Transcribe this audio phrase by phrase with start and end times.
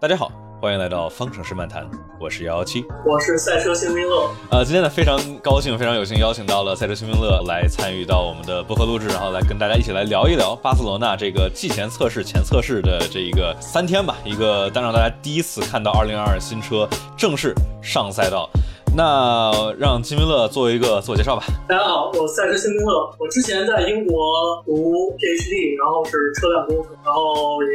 [0.00, 1.86] 大家好，欢迎来到方程式漫谈，
[2.18, 4.30] 我是幺幺七，我是赛车星冰乐。
[4.50, 18.48] 呃，今天呢非常高兴，非常有幸邀请到了赛车星冰乐来参与到我们的播客录制，然后来跟大家一起来聊一聊巴塞罗那这个季前测试、前测试的这一个三天吧，一个当让大家第一次看到2022新车正式上赛道。
[18.96, 21.44] 那让金明乐做一个自我介绍吧。
[21.68, 23.14] 大家好，我赛车星冰乐。
[23.20, 24.16] 我之前在英国
[24.64, 27.68] 读 PhD，然后是车辆工程，然后也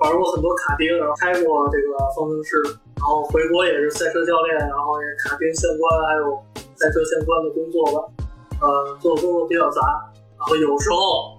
[0.00, 2.56] 玩过很多卡丁，然后开过这个方程式，
[2.96, 6.36] 然后回国也是赛车教练，然后也卡丁相关还有
[6.76, 7.98] 赛车相关的工作吧。
[8.60, 9.80] 呃，做的工作比较杂，
[10.36, 11.37] 然后有时候。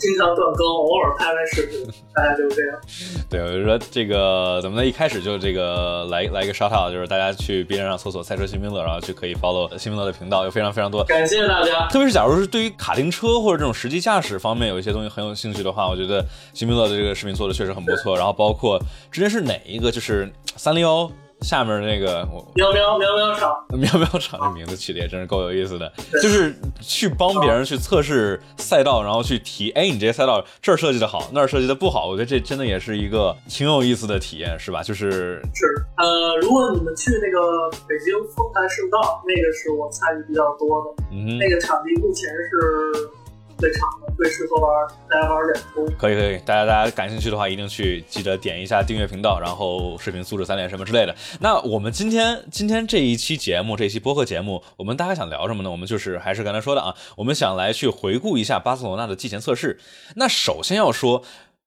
[0.00, 2.80] 经常断更，偶尔拍拍视频，大概就是这样。
[3.30, 4.84] 对，我就说这个怎么呢？
[4.84, 11.04] 一开始就这个来来一个 shout out，就是大家去 B 站上搜索“赛车新兵乐”，然后就可以 follow 新兵乐的频道，有非常非常多。
[11.04, 11.86] 感谢大家。
[11.88, 16.24] 特别是假如是对于卡丁车或者这种实际驾驶方面有一些东西很有兴趣的话，我觉得
[16.54, 18.16] 新兵乐的这个视频做的确实很不错。
[18.16, 18.80] 然后包括
[19.12, 21.10] 之前是哪一个，就是三零幺。
[21.42, 25.90] 下面那个喵喵喵喵场，喵喵场这名字起的也真是够有意思的，
[26.22, 34.82] 就是去帮别人去测试赛道，然后去提，哎，你这赛道这儿设计的好，那儿设计的不好，我觉得这真的也是一个挺有意思的体验，是吧？
[34.82, 43.10] 就是是，呃，如果你们去那个北京丰台圣道，那个是我参与比较多的，嗯，那个场地目前是。
[43.60, 45.84] 最长的，最适合玩大家玩两周。
[45.98, 51.14] 可以可以，大家大家感兴趣的话，一定去记得点一下订阅频道，然后视频素质三连什么之类的。
[51.40, 55.70] 那我们今天今天这一期节目，这期播客节目，我们大概想聊什么呢？
[55.70, 59.78] 我们就是还是刚才说的啊，我们想来去回顾一下巴塞罗那的季前测试。
[60.16, 61.22] 那首先要说，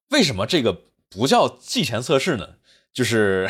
[0.09, 2.55] 为什么这个不叫季前测试呢？
[2.93, 3.49] 就是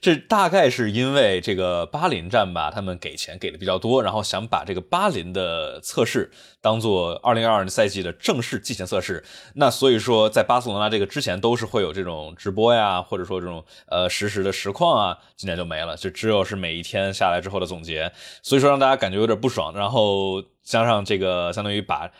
[0.00, 9.24] 这大概是因为这个巴林站吧，他们给钱给的比较多，然后想把这个巴林的测试当做二零二二赛季的正式季前测试。
[9.54, 18.12] 那所以说，在巴塞罗那这个之前都是会有这种直播呀，或者说这种呃实时的实况啊，今年就没了，就只有是每一天下来之后的总结。
[18.42, 22.10] 所以说让大家感觉有点不爽，然后加上这个相当于把。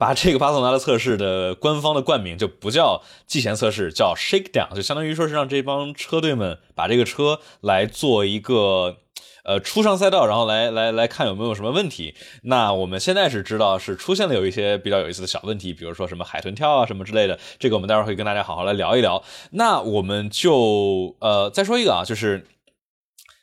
[0.00, 8.96] 把这个巴塞罗那的测试的官方的冠名就不叫季前测试，叫 Shakedown，就相当于说是让这帮车队们把这个车来做一个，
[9.44, 12.14] 呃，初上赛道，然后来来来看有没有什么问题。
[12.44, 19.22] 那我们现在是知道是出现了有一些比较有意思的小问题，比如说什么海豚跳啊什么之类的，这个我们待会儿会跟大家好好来聊一聊。
[19.50, 22.46] 那我们就呃再说一个啊，就是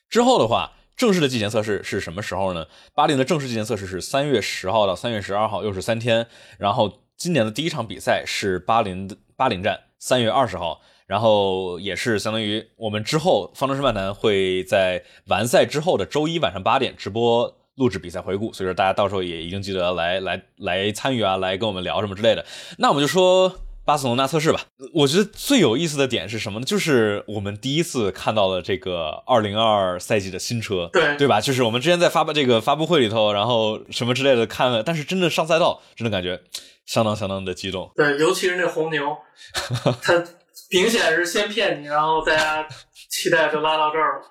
[0.09, 0.71] 之后的话。
[0.97, 2.65] 正式的季前测试是什么时候呢？
[2.95, 6.25] 巴林的正式季前测试是三月十号到三月十二号，又是三天。
[6.57, 10.81] 然后今年的第一场比赛是巴林的巴林站，三月二十号。
[11.05, 22.43] 然后也是相当于我们之后方程式漫谈会在完赛之后的周一晚上八点直播录制比赛回顾，所以说大家到时候也一定记得来来来参与啊，来跟我们聊什么之类的。
[22.79, 23.55] 那我们就说。
[23.87, 24.59] 巴塞罗那测试吧，
[24.93, 26.65] 我觉得最有意思的点是什么呢？
[26.65, 31.39] 就是我们第一次看到了这个二零二二赛季的新车，对对吧？
[31.39, 36.37] 就是我们之前在发布这个发布会里头，然后什么之类的看了，但是真的上赛道，真的感觉
[36.85, 37.89] 相当相当的激动。
[37.95, 39.15] 对，尤其是那红牛，
[40.03, 40.21] 他
[40.69, 42.67] 明显是先骗你，然后大家
[43.09, 44.25] 期待就拉到这儿了。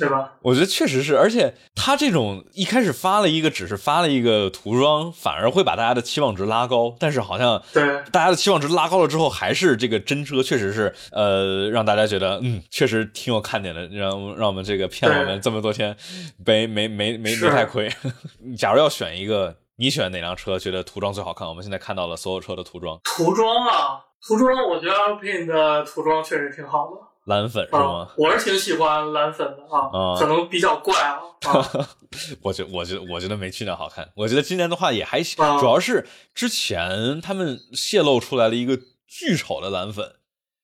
[0.00, 0.32] 对吧？
[0.42, 6.96] 我觉得确实是，而且他这种一开始发了一个，只是发了一个涂装，反而会把大家的期望值拉高。
[6.98, 15.96] 但是好像对大家的期望值拉高了之后，还是这个真车确实是呃让大家觉得嗯确实挺有看点的，让让我们这个骗我们这么多天
[16.44, 17.88] 没没没没没太亏。
[18.58, 21.46] 假如要选一个，你选哪辆车觉得涂装最好看？
[21.46, 27.13] 我们现在看到了所有车的涂装，涂装啊，涂装，我觉得 Alpine 的涂装确实挺好的。
[27.24, 28.10] 蓝粉是吗？
[28.16, 31.18] 我是挺喜欢蓝粉的啊，可能比较怪啊。
[32.42, 34.10] 我觉我觉得我觉得没去年好看。
[34.14, 40.14] 我觉得今年的话也还行，主要是之前他们泄露出来了一个巨丑的蓝粉，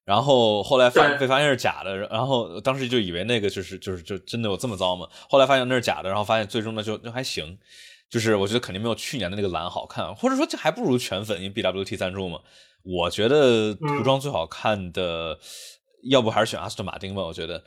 [0.05, 5.07] 然后后来发被发现是假的，然后当时就以为那个就是就是就真的有这么糟吗？
[5.29, 7.59] 后来发现那是假的，然后发现最终呢就就还行，
[8.09, 12.41] 就是我觉得肯定没有去年的那个蓝好看，或者说这还不如全粉，因为 BWT 赞助嘛。
[12.83, 15.39] 我觉得涂装最好看的。
[16.03, 17.63] 要不还是选阿斯顿马丁吧，我觉得。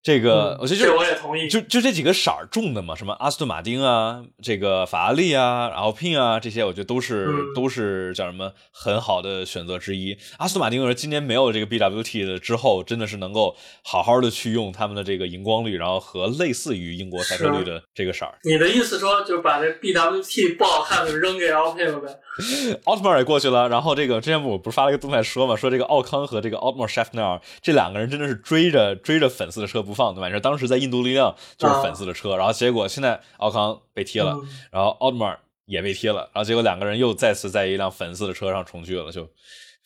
[0.00, 1.48] 这个，我觉得这我也同意。
[1.48, 10.16] 就就这几个色儿重的嘛，什么阿斯顿马丁啊，这个法拉利啊，然后 Pin 啊，这些我觉得都是都是叫什么很好的选择之一。
[10.38, 18.38] 阿斯顿马丁我说今年没有这个 BWT 的之后，真的是能够好好的去用他们的这个荧光绿，然后和类似于英国赛车绿的这个色儿。
[18.44, 22.08] 你的意思说，就把这 BWT 不好看的扔给 Alpine 了呗？
[22.84, 30.38] 奥特曼也过去了，然后这个之前我不是发了一个动态说嘛，说这个奥康和这个 Otmar s h a f n e r 这两个人真的是追着追着粉丝的车不放，对吧？
[30.40, 34.38] 当时在印度力量就是粉丝的车，然后结果现在奥康被踢了，
[34.70, 39.28] 然后奥特曼也被踢了，然后结果两个人又再次在一辆粉丝的车上重聚了，就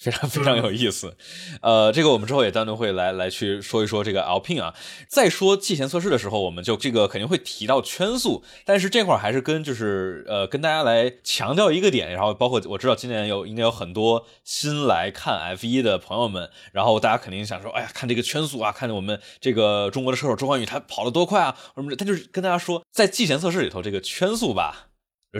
[0.03, 1.17] 非常非常有意思，
[1.61, 4.75] 呃，这个我们之后也单独会来来去说一说这个 Alpin 啊。
[5.07, 24.89] 再说季前测试的时候，我们就这个肯定会提到圈速，但是这块还是跟就是呃跟大家来强调一个点，然后包括我知道今年有应该有很多新来看 F1 的朋友们，然后大家肯定想说，哎呀，看这个圈速啊，看着我们这个中国的车手周冠宇他跑得多快啊，什么他就是跟大家说，在季前测试里头这个圈速吧。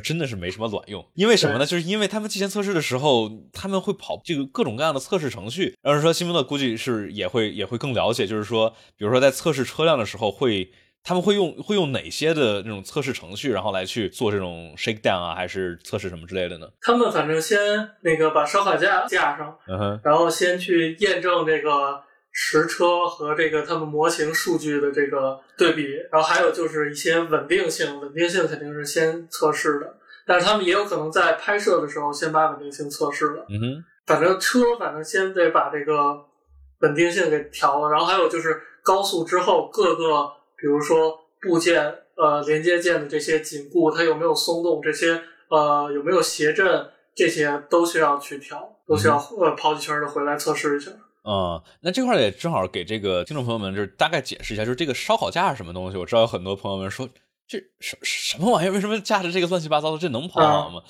[0.01, 1.67] 真的是没什么卵用，因为什么呢？
[1.67, 5.77] 就是因为他们提前测试的时候，他们会跑这个各种各样的测试程序。
[5.83, 10.71] 然后说，新闻的估计是也会也会更了解，就是说，比如说在测试车辆的时候，会
[11.05, 16.67] 他们会用会用哪些的那种测试程序，然后来去做这种 shakedown 啊，还是测试什么之类的呢？
[16.81, 17.59] 他们反正先
[18.03, 22.03] 那个把烧烤架架上，嗯哼，然后先去验证这个。
[22.33, 29.95] 实车和这个他们模型数据的这个对比，然后还有就是一些稳定性，稳定性肯定是先测试的，
[30.27, 33.45] 但是他们也有可能在拍摄的时候先把稳定性测试了。
[33.51, 36.19] 嗯哼，反正车反正先得把这个
[36.81, 40.27] 稳定性给调了，然后还有就是高速之后各个，
[40.57, 41.85] 比如说部件
[42.17, 50.91] 呃连接件的这些紧固，它有没有松动，这些呃有没有谐振，这些都需要去调，都需要呃跑几圈的回来测试一下。
[51.25, 55.97] 嗯，那这块也正好给这个听众朋友们就是大概解释一下，就是这个烧烤架是什么东西。
[55.97, 57.09] 我知道有很多朋友们说，
[57.47, 58.73] 这什什么玩意儿？
[58.73, 59.99] 为什么架着这个乱七八糟的？
[59.99, 60.83] 这能跑好吗？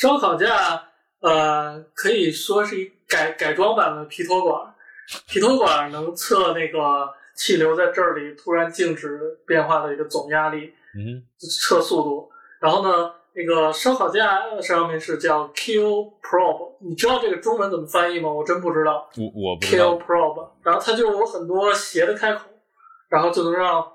[0.00, 0.88] 烧烤架，
[1.20, 4.74] 呃，可以说是一改改装版的皮托管。
[5.26, 12.30] 皮托管能测那个气流在这里突然静止变化的一个总压力，嗯，测速度。
[12.60, 13.12] 然后呢？
[13.36, 18.32] 那个烧烤架上面是叫 Kill Probe，你知道这个中文怎么翻译吗？
[18.32, 19.06] 我真不知道。
[19.18, 19.90] 我我不知道。
[19.90, 22.46] Kill Probe，然后它就有很多斜的开口，
[23.10, 23.86] 然后就能让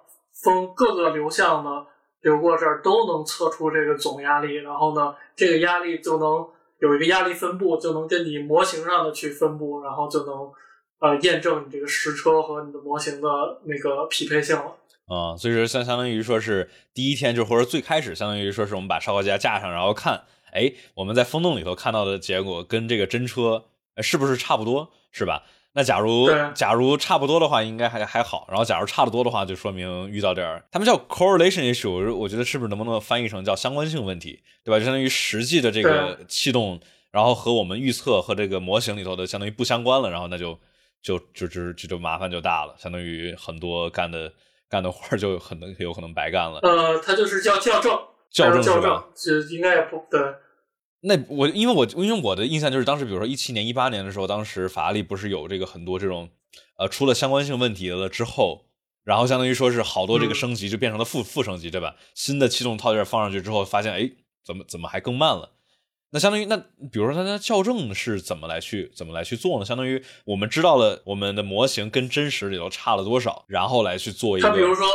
[0.43, 1.83] 风各个流向呢
[2.21, 6.47] 流过这儿都能测出这个总压力，然后呢这个压力就能
[6.79, 10.51] 有一个压力分布，就能跟你模型上的去分布，然后就能
[10.99, 13.27] 呃验证你这个实车和你的模型的
[13.63, 14.75] 那个匹配性了。
[15.11, 20.23] 啊，所以说相相当于说是第一天就或者最开始，相当于说是我们把烧烤架架上，然后看，
[20.53, 23.65] 哎，我们在风洞里头看到的结果跟这个真车
[23.97, 25.43] 是不是差不多，是吧？
[25.73, 28.45] 那假如假如差不多的话，应该还还好。
[28.47, 34.79] 然后假如差得多的话，就说明遇到点儿，他们叫 correlation issue，我觉得是不是能不能翻译成叫相关性问题，对吧？
[34.79, 36.79] 就相当于实际的这个气动，
[37.11, 40.57] 然后和我们预测和这个模型里头的相当于不相关了，然后那就
[41.03, 44.31] 就就就就就麻烦就大了，相当于很多干的。
[44.71, 46.59] 干的活就很能有可能白干了。
[46.63, 47.91] 呃，他就是叫校正，
[48.31, 49.03] 校正校正？
[49.13, 50.19] 就应该也不对。
[51.01, 56.29] 那我因为我因为我的印象就是当时，比如说一七年、一八年的时候，当时法拉利不是有这个很多这种
[56.77, 58.67] 呃出了相关性问题了之后，
[59.03, 61.95] 然后相当于说是好多这个升级就变成了负负升级，对吧？
[62.13, 64.09] 新的气动套件放上去之后，发现哎，
[64.45, 65.49] 怎么怎么还更慢了？
[66.11, 66.57] 那相当于那，
[66.91, 69.65] 比如说它的校正是怎么来去怎么来去做呢？
[69.65, 74.47] 相当于我们知道了我们的模型跟真实里头差了多少，然后来去做一个。
[74.49, 74.85] 它比如说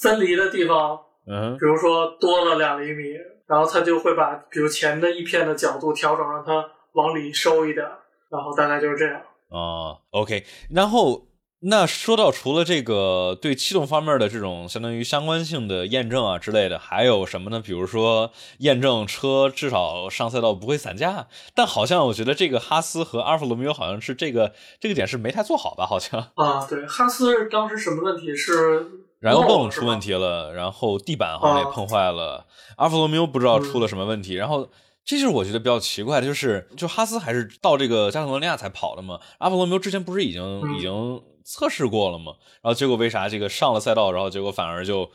[0.00, 3.14] 分离的地方，嗯，比如说多了两厘米，
[3.46, 7.86] 然后它就会把比如前的一片的角度调整，让它往里收一点，
[8.30, 9.14] 然后大概就是这样。
[9.50, 11.26] 啊，OK，然后。
[11.68, 17.60] 那说到除了这个对气动方面的这种相当于相关性的验证啊之类的，还有什么呢？
[17.60, 25.84] 比如说验证车至少上赛道不会散架，但好像我觉得这个哈斯和阿尔法罗密欧好像是这个这个点是没太做好吧？
[25.84, 28.86] 好像啊，对，哈斯当时什么问题是
[29.18, 32.46] 燃油泵出问题了，然后地板好像也碰坏了，
[32.76, 34.68] 阿尔法罗密欧不知道出了什么问题，然后
[35.06, 41.22] 这就是我觉得比较奇怪的，就是就哈斯还是到这个加泰罗尼亚才跑的嘛，阿波罗密欧之前不是已经已经。
[41.48, 42.32] 测试过了嘛？
[42.54, 45.08] 然后结果为啥这个上了赛道，然后结果反而就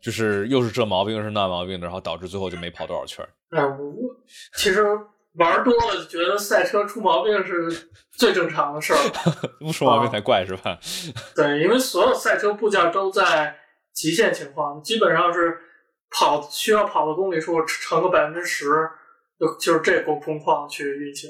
[0.00, 3.92] 就是又是这毛病又是那毛病的，然后导致最后就没跑多少圈哎，我
[4.56, 4.86] 其实
[5.34, 8.98] 玩多了就觉得赛车出毛病是最正常的事儿，
[9.58, 10.78] 不出毛病才怪是吧？
[11.34, 13.52] 对，因为所有赛车部件都在
[13.92, 15.58] 极限情况，基本上是
[16.12, 18.88] 跑需要跑的公里数乘个百分之十，
[19.42, 21.28] 就就是这工工况去运行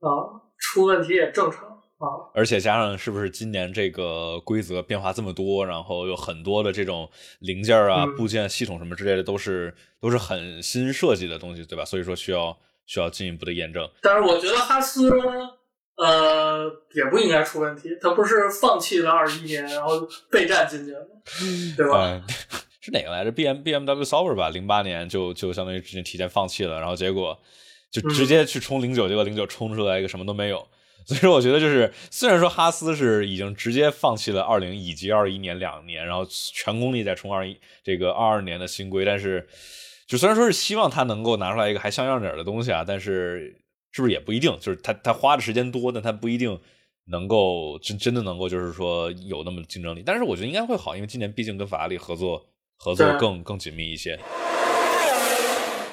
[0.00, 0.10] 啊，
[0.58, 2.34] 出问题也正常啊。
[2.34, 11.84] 而且加上是不是今年这个规则变化这么多，然后有很多的这种零件啊、部件、系统什么之类的，都是都是很新设计的东西，对吧？
[11.84, 13.88] 所以说需要需要进一步的验证。
[14.00, 15.08] 但是我觉得哈斯
[15.98, 21.06] 呃也不应该出问题，他不是放弃了二一年，然后备战今年吗？
[21.76, 22.20] 对吧？
[22.82, 24.50] 是哪个来着？B M B M W Sauber 吧？
[24.50, 27.40] 零八年就就相当于之前提前放弃了，然后结果
[27.90, 30.66] 就直接去冲零九，结果零九冲出来一个什么都没有。
[31.06, 39.44] 所以说，我觉得就是，虽然说哈斯是已经直接放弃了二零以及二一年两年，然后全功力在冲二一这个二二年的新规，但是
[40.06, 43.60] 就虽然说是希望他能够拿出来一个还像样点的东西啊，但是
[43.90, 44.56] 是不是也不一定？
[44.60, 46.56] 就是他他花的时间多，但他不一定
[47.06, 50.04] 能够真真的能够就是说有那么竞争力。
[50.06, 52.44] 但是我觉得应该会好，因为今年毕竟跟法拉利合作
[52.82, 54.18] 合作更更紧密一些。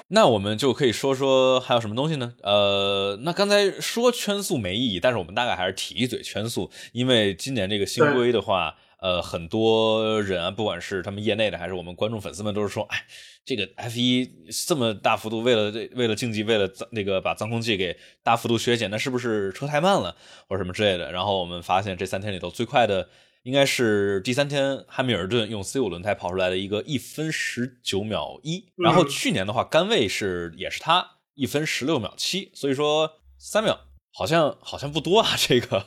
[0.08, 2.34] 那我们就可以说说还有什么东西呢？
[2.42, 13.06] 呃，那刚才说圈速没意义，但是我们大概还是提一嘴圈速，因为今年这个新规的话，呃，很多人啊，不管是他们业内的还是我们观众粉丝们，都是说，哎，
[13.46, 14.28] 这个 F 一
[14.68, 20.16] 这么大幅度为了这为了竞技，为了那个把脏空气给大幅度削减，那是不是车太慢了
[20.48, 21.12] 或者什么之类的？
[21.12, 23.08] 然后我们发现这三天里头最快的。
[23.44, 33.80] 应该是第三天，汉密尔顿用 C 五轮胎跑出来的一个一分十九秒一，然后去年的话，甘位是也是他一分十六秒七，所以说三秒
[34.14, 35.86] 好像好像不多啊，这个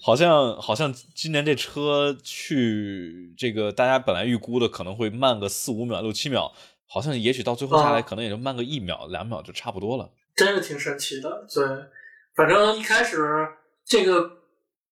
[0.00, 6.52] 好像好像今年这车去这个大家本来预估的可能会慢个四五秒六七秒，
[6.86, 11.46] 好像也许到最后下来可能也就慢个一秒两秒就差不多了，真是挺神奇的。
[11.52, 11.66] 对，
[12.36, 13.48] 反正一开始
[13.84, 14.35] 这个。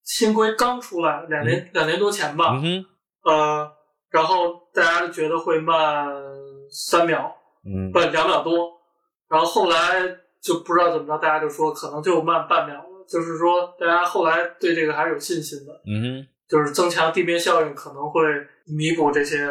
[0.04, 2.60] 新规刚出来，两年两年多前吧，
[3.24, 3.72] 呃，
[4.10, 6.06] 然后大家觉得会慢
[6.70, 7.34] 三秒，
[7.64, 8.70] 嗯，不两秒多，
[9.28, 10.02] 然后后来
[10.42, 18.22] 就不知道怎么着，大家就说可能就慢半秒了，就是说大家后来对这个还是有信心的，嗯，就是增强地面效应可能会
[18.66, 19.48] 弥补这些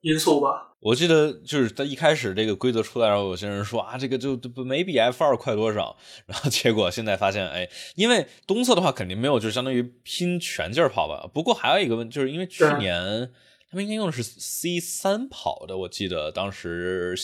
[0.00, 0.71] 因素吧。
[0.82, 5.96] 我记得就是在一开始这个规则出来，然后有些人说啊，这个就不没比 F 二快多少，
[6.26, 11.30] 然后结果现在发现，哎，因为东侧的话肯定没有，就相当于拼全劲儿跑吧。
[11.32, 13.30] 不过还有一个问，就是因为去年
[13.70, 17.16] 他们应该用的是 C 三跑的，我记得当时，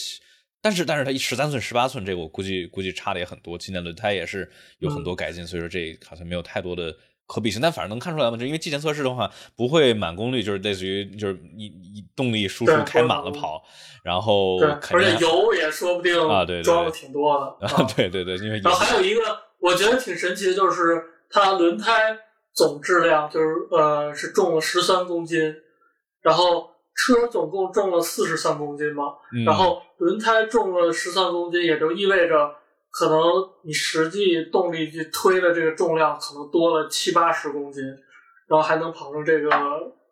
[0.61, 3.57] 但是但是它一十三寸、十八寸，这个我估计估计差的也很多。
[3.57, 6.95] 今年轮胎也是有很多改进，所以说这好像没有太多的。
[7.31, 13.61] 可比性，但反正能看出来嘛，就因为季前测试的话，不会满功率，就是类似于就是你你动力输出开满了跑，
[14.03, 14.57] 然后
[14.91, 19.21] 而且油也说不定啊，对装的挺多的 啊，对对对，因为然后还有一个
[19.59, 22.17] 我觉得挺神奇的，就是它轮胎
[22.51, 25.53] 总质量就是呃是重了十三公斤，
[26.23, 29.03] 然后车总共重了四十三公斤嘛，
[29.45, 32.55] 然后轮胎重了十三公斤，也就意味着。
[32.91, 33.21] 可能
[33.63, 37.83] 你实际动力去推的这个重量可能多了七八十公斤，
[38.47, 39.49] 然后还能跑成这个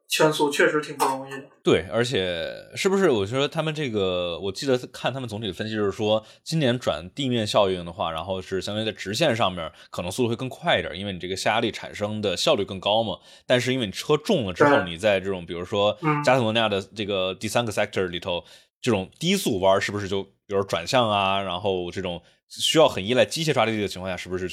[0.08, 1.44] 圈速，确实挺不容易的。
[1.62, 3.10] 对，而且是不是？
[3.10, 13.18] 我觉得他们这个，我记得看他们总体的分析就是说，今年转地面效应的话，然后是相当于在直线上面可能速度会更快一点，因为你这个下压力产生的效率更高嘛。
[13.46, 18.46] 但是因为你车重了之后，你在这种比如说加特罗尼亚的这个第三个 sector 里头，
[18.82, 22.24] 这种低速弯是不是就比如转向啊，然后这种。
[22.50, 24.48] 需要很依赖机械抓地力的情况下，是不是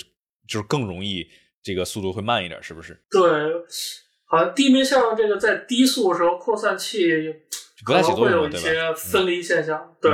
[0.49, 1.25] 就是更容易
[1.63, 2.61] 这个速度会慢一点？
[2.61, 3.01] 是不是？
[3.09, 3.21] 对，
[4.25, 7.07] 好像地面向这个在低速的时候，扩散器
[7.85, 9.95] 可能会有一些分离现象。
[10.01, 10.11] 对，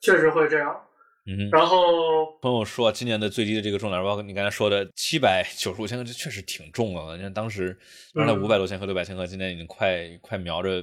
[0.00, 0.84] 确实会这样。
[1.30, 7.16] 嗯，然后朋友说，今年的最低的这个重量，包括你刚才说的七百九十五千克，这确实挺重了。
[7.16, 7.78] 你看当时
[8.14, 10.82] 原来五百多千克、六百千克，今年已经快快瞄着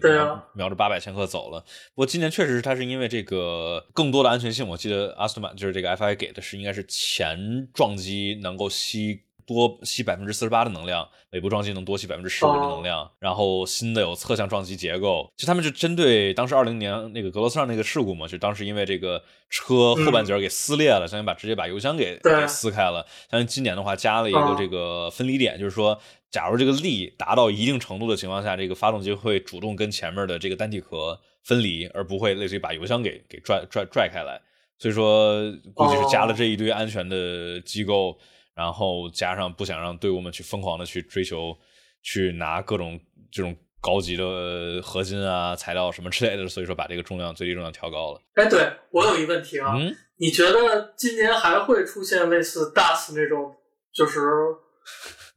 [0.54, 1.60] 瞄着八百千克走了。
[1.94, 9.22] 不过今年确实是它是因为这个更多的安全性，我记得阿斯顿马就是这个 FI 给的是应该是前撞击能够吸。
[9.48, 23.06] 多吸百分之四十八的能量，尾部撞击能多吸百分之十五的能量，然后新的有侧向撞击结构，就他们就针对当时二零年那个格罗斯上那个事故嘛，就当时因为这个车后半截给撕裂了，相当于把直接把油箱给给撕开了。
[23.32, 25.98] 相当于今年的话加了一个这个分离点，就是说，
[26.30, 34.42] 假如这个力达到一定程度的情况下，这个发动机会主动跟前面的这个单体壳分离，而不会类似于把油箱给给拽拽拽开来。
[34.78, 35.34] 所以说，
[35.74, 38.18] 估计是加了这一堆安全的机构。
[38.58, 41.56] 然后加上不想让队伍们去疯狂的去追求，
[42.02, 43.00] 去拿各种
[43.32, 48.22] 这种高级的合金啊材料什么之类的，所以说把这个重量最低重量调高了。
[48.34, 49.76] 哎，对我有一个问题啊，
[50.18, 53.56] 你觉得今年还会出现类似 DAS 那种
[53.94, 54.20] 就是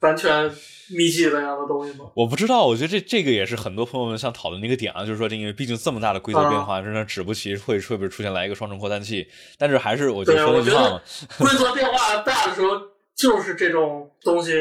[0.01, 0.51] 完全
[0.97, 2.07] 密集那样的东西吗？
[2.17, 9.29] 我不知道，我觉得这这个也是很多朋友们想讨论的一个点啊，就是说这，因为毕竟这么大的规则变化，真的指不齐会会不会出现来一个双重扩散器。
[9.59, 11.03] 但是还是我觉得说那句话嘛，
[11.39, 12.90] 规则变化大的时候。
[13.21, 14.53] 就是这种东西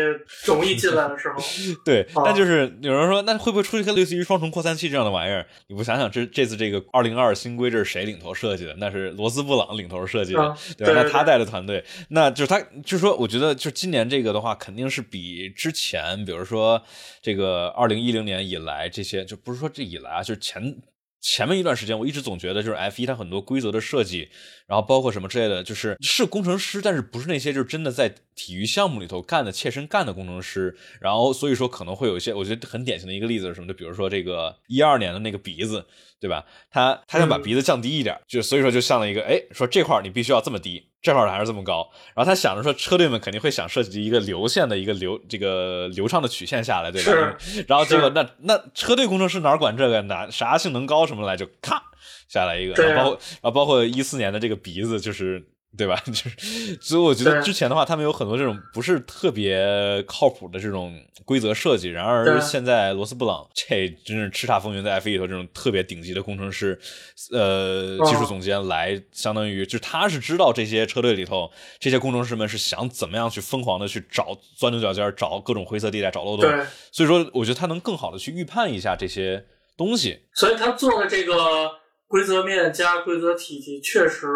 [0.45, 1.35] 容易进来的时候，
[1.85, 2.05] 对。
[2.25, 5.45] 但就是有人说，那会不会出一个类似于双重扩散器这样的玩意儿？
[5.67, 8.75] 你不想想，这这次这个二零二新规这是谁领头设计的？
[8.77, 11.03] 那是罗斯布朗领头设计的，对吧？
[11.03, 16.81] 那他带的团队，那就是他，就是说，我觉得，就今年这个的话，肯定是比之前，比如说
[17.21, 20.75] 这个二零一零年以来这些，就不是说这以来啊，就是前。
[21.21, 24.29] 前面一段时间，我一直总觉得就是 F 一它很多规则的设计，
[24.67, 30.77] 然后包括什么之类的，就是是工程师，但是不是那些就是真的在体育项目里头干的切身干的工程师。
[31.01, 33.67] 然后所以说可能会有一些，我觉得很典型的一个例子是什么？
[33.67, 35.85] 就比如说这个一二年的那个鼻子，
[36.19, 36.45] 对吧？
[36.71, 41.87] 他他想把鼻子降低一点，就所以说就像了一个，哎，说这块你必须要这么低，正好还是这么高。
[42.15, 47.37] 然后他想着说，车队们肯定会想设计一个流线的一个流这个流畅的曲线下来，对吧？
[47.67, 51.81] 然后结果那那车队工程师哪管这个哪啥性能高什么来，就咔
[52.27, 52.73] 下来一个。
[52.83, 55.45] 然后包括然后包括一四年的这个鼻子就是。
[55.77, 55.95] 对吧？
[56.07, 61.89] 就是，所以我觉得之前的话，他们有很多这种不是特别靠谱的这种规则设计。
[61.89, 66.77] 然而现在罗斯布朗这真是叱咤风云，在 F 一里头这种特别顶级的工程师，
[67.31, 71.49] 呃，技术总监来，相当于就是他是知道这些车队里头
[71.79, 76.49] 这些工程师们是想怎么样去疯狂的去找钻牛角尖，找各种灰色地带，找漏洞。
[76.91, 79.45] 所以说，我觉得他能更好的去预判一下这些
[79.77, 80.19] 东西。
[80.33, 81.69] 所以他做的这个
[82.07, 84.27] 规则面加规则体系确实。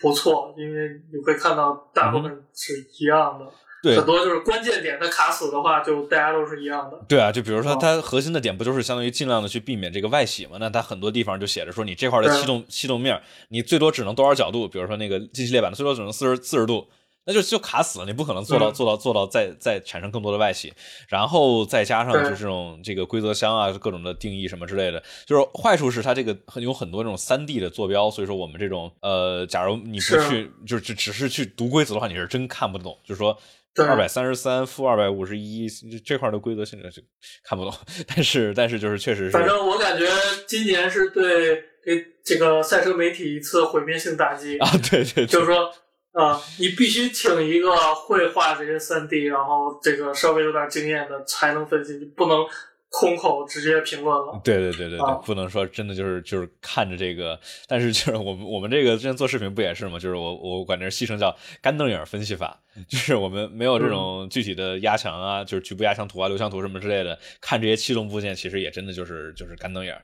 [0.00, 3.46] 不错，因为你会看到大部分是一样的，
[3.82, 6.98] 对，很多就是关键点它卡死的话，就大家都是一样的。
[7.08, 10.56] 对啊，就比如说它核心的点不就是相当于尽量的去避免这个外洗嘛？
[10.58, 14.66] 那它很多地方就写着说你这块的气动气动面，你最多只能多少角度？
[14.66, 16.86] 比如说那个进气列板的最多只能四十四十度。
[17.26, 20.72] 那就就卡死了，你不可能做到做到做到再再产生更多的外企，
[21.08, 32.98] 然后再加上就是这种这个规则箱啊，各种的定义什么之类的，就是坏处是它这个很有很多这种三 D 的坐标，所以说我们这种呃，假如你不去就只只是去读规则的话，你是真看不懂。
[33.04, 33.38] 就是说
[33.76, 35.68] 二百三十三负二百五十一
[36.04, 37.04] 这块的规则现在是
[37.44, 37.74] 看不懂，
[38.08, 40.06] 但是但是就是确实是，反正我感觉
[40.48, 45.70] 今年是对给这个赛车媒体一次毁灭性打击啊，对对，就是说。
[46.12, 52.44] 啊，你必须请一个会画这些三 D，然后这个稍微有点经验的才能分析，你不能
[52.88, 54.40] 空口直接评论了。
[54.42, 57.38] 对对对对对，不能说真的就是就是看着这个，
[57.68, 60.00] 但是就是我们我们这个之前做视频不也是吗？
[60.00, 69.96] 就是我我管这戏称叫干瞪眼分析法，就是我们没有这种具体的压强啊，就是局部压强图啊、流向图什么之类的，看这些气动部件，其实也真的就是就是干瞪眼。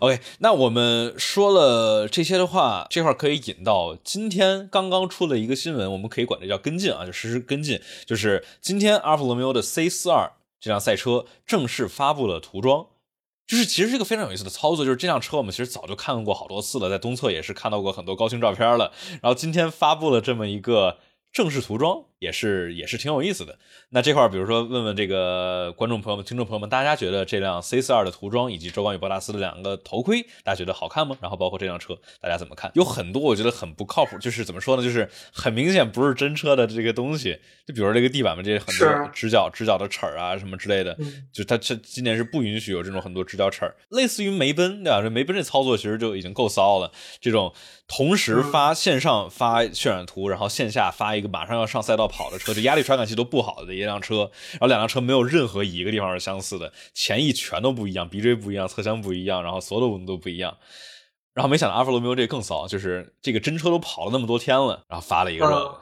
[0.00, 7.80] OK，那我们说了这些的话，这块可以引到今天刚刚出的一个新闻，我们可以管这叫跟进啊，就实时跟进。
[8.06, 12.86] 就是今天阿尔法罗密欧的 C 四二这辆赛车正式发布了涂装，
[13.46, 14.84] 就是其实是一个非常有意思的操作。
[14.84, 20.98] 就是这辆车我们其实早就看过好多次了，在东侧也是看到过很多高清照片了，然后今天发布了这么一个
[21.32, 22.04] 正式涂装。
[22.18, 23.58] 也是也是挺有意思的。
[23.90, 31.16] 那这块儿，比如说问问这个观众朋友们、听众朋友们，大家觉得这辆 C 四二的涂装以及周冠宇、博达斯的两个头盔，大家觉得好看吗？
[31.20, 32.70] 然后包括这辆车，大家怎么看？
[32.74, 34.82] 有很多我觉得很不靠谱，就是怎么说呢？
[34.82, 37.38] 就是很明显不是真车的这个东西。
[37.66, 40.96] 就比如说这个地板嘛，这些很多直角直角的齿儿啊什么之类的，
[41.32, 45.00] 就它这今年是不允许有这种很多直角齿儿，类似于梅奔对吧？
[45.02, 46.90] 这梅奔这操作其实就已经够骚了。
[47.20, 47.52] 这种
[47.86, 52.82] 同时发线上发渲染图，然后线下发一个马上要上赛道跑的车，这压力。
[52.88, 60.56] 传感器都不好的一辆车，然后两辆车没有任何一个地方是相似的，前翼全都不一样，鼻锥不一样，侧箱不一样，然后所有的部分都不一样。
[61.34, 65.78] 然后没想到阿弗罗密欧这更骚，就是这个真车都跑了那么多天了，然后发了一个热，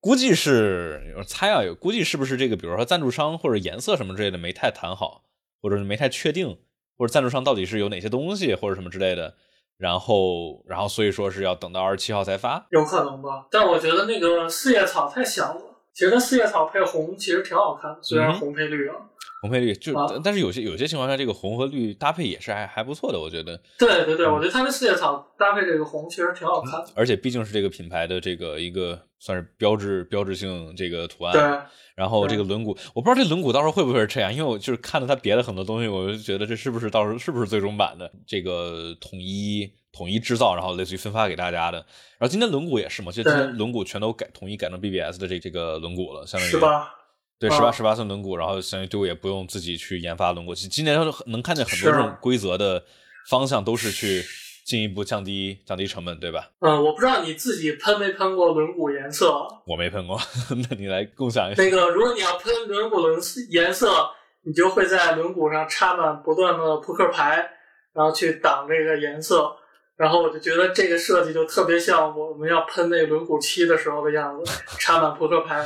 [0.00, 5.22] 估计是猜啊，估计是不是这个，比如说赞助商或者颜色什么之类的没太谈好，
[5.60, 6.58] 或者是没太确定，
[6.98, 9.36] 或者赞助商到底是有哪些东西或者什么之类的。
[9.82, 13.48] 然后，然后所以说是要等到二十七号才发，有可能吧？
[13.50, 15.60] 但我觉得那个四叶草太小了。
[15.92, 18.94] 其实四叶草配红其实挺好看的，虽然红配绿啊，
[19.42, 19.92] 红配绿就，
[20.24, 23.60] 但是有些有些情况下，这个红和绿搭配也是还还不错的，我觉得。
[23.76, 31.32] 对对对，我觉得它的四叶草搭配这个红其实挺好看的，而且毕竟是这个品牌的这个一个算是标志标志性这个图案。
[31.32, 31.58] 对。
[31.94, 39.70] 然后这个轮毂，我不知道这轮毂到时候会不会是这样，因为我就是看到它别的很多东西，我就觉得这是不是到时候是不是最终版的这个统一。
[39.94, 41.76] 统一制造，然后类似于分发给大家的。
[42.16, 46.94] 然后今天轮毂也是嘛，就今天轮毂全都改统一改成 BBS 的这这个轮毂了，相当于是吧？
[47.38, 50.54] 对，十八十八寸轮毂，然后相当于队伍也不用自己去研发轮毂。
[50.54, 52.84] 今年能看见很多这种规则的
[53.28, 54.22] 方向，都是去
[54.64, 56.48] 进一步降低降低成本，对吧？
[56.60, 59.32] 嗯，我不知道你自己喷没喷过轮毂颜色，
[59.66, 60.16] 我没喷过，
[60.70, 61.62] 那你来共享一下。
[61.62, 64.08] 那个，如果你要喷轮毂轮颜色，
[64.44, 67.44] 你就会在轮毂上插满不断的扑克牌，
[67.92, 69.56] 然后去挡这个颜色。
[69.94, 75.58] 然后我就觉得这个设计就特别像我们要喷那轮毂漆的时候的样子，插满扑克牌，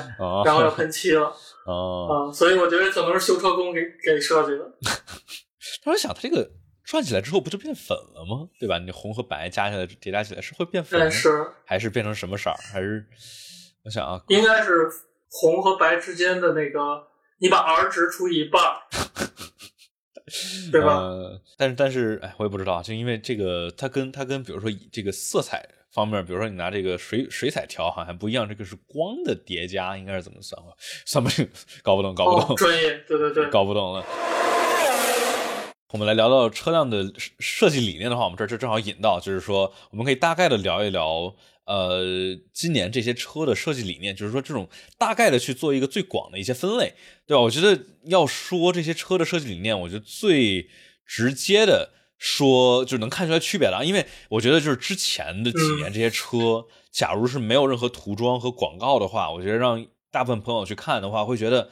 [0.44, 1.32] 然后要喷漆了。
[1.66, 4.64] 哦，啊，所以我觉得可能是修车工给给设计的。
[5.82, 6.48] 突然想，它这个
[6.84, 8.48] 转起来之后不就变粉了吗？
[8.58, 8.78] 对吧？
[8.78, 12.56] 你红和白加起来叠加起来是会变粉，是还是变成什么色儿？
[12.72, 13.04] 还是
[13.84, 14.88] 我想啊，应该是
[15.28, 17.06] 红和白之间的那个，
[17.38, 18.62] 你把 R 值除以一半。
[20.72, 21.08] 对吧？
[21.56, 25.64] 但是但是，哎，我也不知道，就因为这个，它跟它跟比如说这个色彩
[25.96, 28.46] 方面，比如说你拿这个水水彩调，好像不一样。
[28.46, 30.62] 这个是光的叠加，应该是怎么算？
[31.06, 31.48] 算不清，
[31.82, 32.54] 搞不懂，搞不懂。
[32.56, 34.04] 专业，对对对，搞不懂了。
[35.92, 42.04] 我们来聊到车辆的设计理念的话，我们这这正好引到，就是说，我们可以大概的聊一聊，呃，
[42.52, 46.92] 今年这些车的设计理念，就是说这种大概的去做一个最广的一些分类，
[47.26, 47.40] 对吧？
[47.40, 50.68] 我觉得要说这些车的设计理念，我觉得最
[51.06, 61.70] 直接的说就能看出来区别了，因为我觉得就是之前的几年这些车，假如是没有任何涂装和广告的话，我觉得让大部分朋友去看的话，会觉得。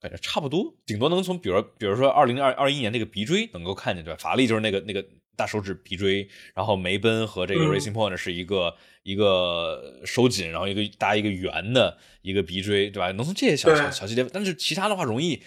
[0.00, 4.18] 感觉差不多，顶多能从比如比如说二零二二一年那个鼻锥能够看见对吧？
[4.20, 5.00] 法拉利就是那个那个
[5.36, 13.12] 大手指鼻锥，然后梅奔和这个 Racing Point 是一个一个收紧，然后一个搭一个圆的一个鼻锥，对吧？
[13.12, 15.40] 能从这些小小小细节，但是其他的话容易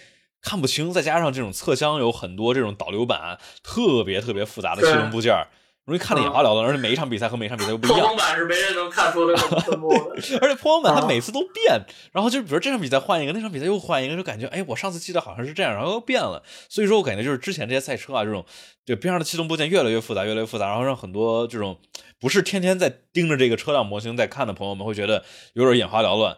[0.46, 5.34] 看不清，再加上这种侧箱有很多这种导流板，特别特别复杂的气动部件。
[5.86, 8.00] 容易看得眼花缭乱，而且每一场比赛和每一场比赛又不一样。
[8.00, 11.80] 破风板是没人能看出的分布的， 而且破风板它每次都变，
[12.12, 16.42] 然后就比如这场比赛换一个，那场比赛又换一个，就感觉哎，我上次记得好像是这样，然后又变了。
[16.68, 18.44] 所以说我感觉就是之前这些赛车啊，这种
[18.84, 21.78] 这边上的气动部件越来越复杂，越来越复杂，然后让很多这种
[22.18, 26.36] 不是天天在盯着这个车辆模型在看的朋友们会觉得有点眼花缭乱，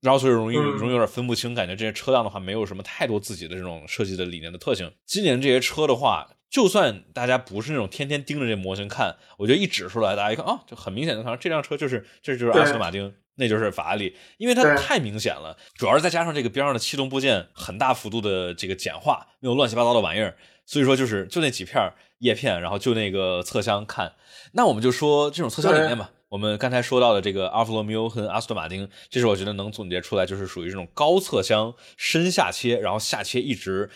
[0.00, 4.92] 然后所以容易容易有点分不清，感觉这些车辆的话没有什么太多自己的这种设计的理念的特性。
[5.06, 6.28] 今年这些车的话。
[6.50, 15.56] 就算大家不是那种天天盯着这模型看，我觉得一指出来，大家一看啊，就很明显的看，这辆车就是这就是阿斯顿马丁，那就是法拉利，因为它太明显了。
[15.76, 20.36] 主要是再加上这个边上的气动部件很大幅度的这个简化，没有乱七八糟的玩意儿，
[20.66, 21.80] 所以说就是就那几片
[22.18, 24.14] 叶片，然后就那个侧箱看。
[24.50, 26.10] 那我们就说这种侧箱理念吧。
[26.30, 33.90] 我们刚才说到的这个阿弗罗密欧和阿斯顿马丁，这是我觉得能总结出来，就是属于这种高侧箱深下切，然后下切一直。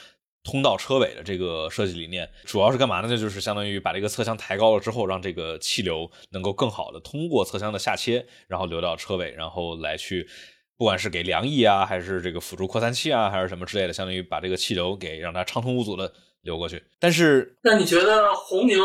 [0.47, 3.09] 通到车尾的这个设计理念主要是干嘛呢？
[3.09, 10.29] 就是相当于把这个侧箱抬高了之后，让这个气流能够更好的通过侧箱的下切，然后流到车尾，然后来去，
[10.77, 16.85] 不管是给凉意啊，还是这个辅助扩散器啊，还是什么之类的，相当于把这个气流给让它畅通无阻的流过去。
[17.01, 18.85] 但是，那你觉得红牛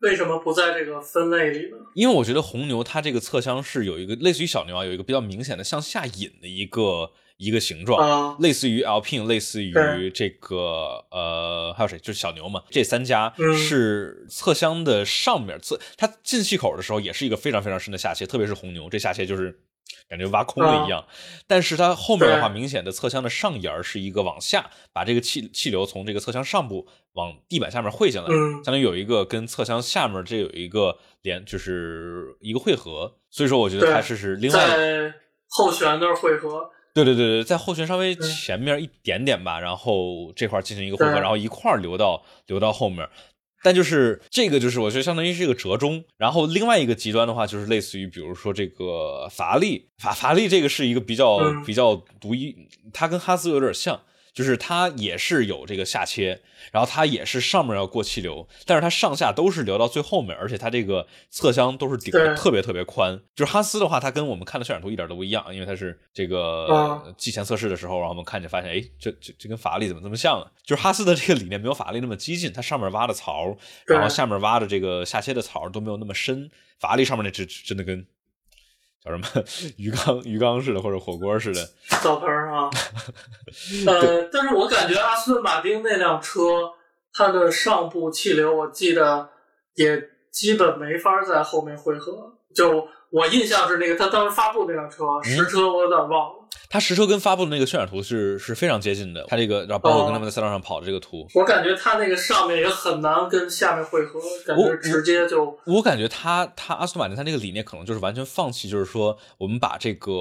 [0.00, 1.76] 为什么不在这个分类里呢？
[1.94, 7.12] 因为我觉得红牛它这个侧箱是有一个类似于小牛啊，有一个比较明显的向下引的一个。
[7.38, 11.98] 一个形状，类似于 Alpine，类似于这个呃，还有谁？
[11.98, 12.62] 就是小牛嘛。
[12.70, 19.60] 这三家是侧箱的上面侧，它进气口的时候也是一个非常非常深的下切，特别是红牛，这下切就是
[20.08, 21.04] 感觉挖空了一样。
[21.46, 28.28] 但是它后面的话，明显的侧箱的上沿是一个往下，把这个气气流从这个侧箱上部往地板下面汇进来，
[28.64, 33.16] 相当于有一个跟侧箱下面这有一个连，就是一个汇合。
[33.30, 34.58] 所以说，我觉得它是是另外
[35.48, 36.70] 后悬那儿汇合。
[36.94, 43.06] 对对对对，在后悬稍微前面一点点吧，然后这块进行一个汇合，然后一块流到流到后面。
[43.66, 46.04] 但就是这个，就是我觉得相当于是一个折中。
[46.16, 52.54] 然后另外一个极端的话，就是类似于比如说这个法拉利，法法拉利这个是一个比较比较独一，
[52.92, 54.00] 它跟哈斯有点像。
[54.36, 56.38] 就是它也是有这个下切，
[56.70, 63.18] 然后它也是上面要过气流，但是它上下都是流到最后面，而且它这个侧箱都是顶的特别特别宽。
[63.34, 70.46] 就是哈斯的话，它跟我们看的渲染图一点都不一样，因为它是这个季前测试的时候，然后我们看见发现，哎，这这这跟法拉利怎么这么像啊？
[70.62, 76.50] 就是哈斯的这个理念没有法拉利那么激进，它上面挖的槽，然后下面挖的这个下切的槽都没有那么深。
[76.78, 78.06] 法拉利上面那只真的跟。
[79.06, 79.44] 叫什么
[79.76, 81.66] 鱼缸鱼缸似的，或者火锅似的
[82.02, 82.68] 澡盆啊？
[83.86, 86.42] 呃，但是我感觉阿斯顿马丁那辆车，
[87.12, 89.30] 它的上部气流，我记得
[89.76, 92.88] 也基本没法在后面汇合，就。
[93.08, 96.45] 我印象是那个他当时发布那辆车实车，我有点忘了。
[96.68, 99.24] 他实车跟发布的那个渲染图是是非常接近的。
[99.28, 105.58] 它这个，然后包括跟他们在赛道上跑的这个图，我感觉它那个上面也很难跟下面汇合，感觉直接就。
[105.66, 110.12] 我感觉它它阿斯顿马丁它那个理念可能就是完全放弃，就是说我们把这个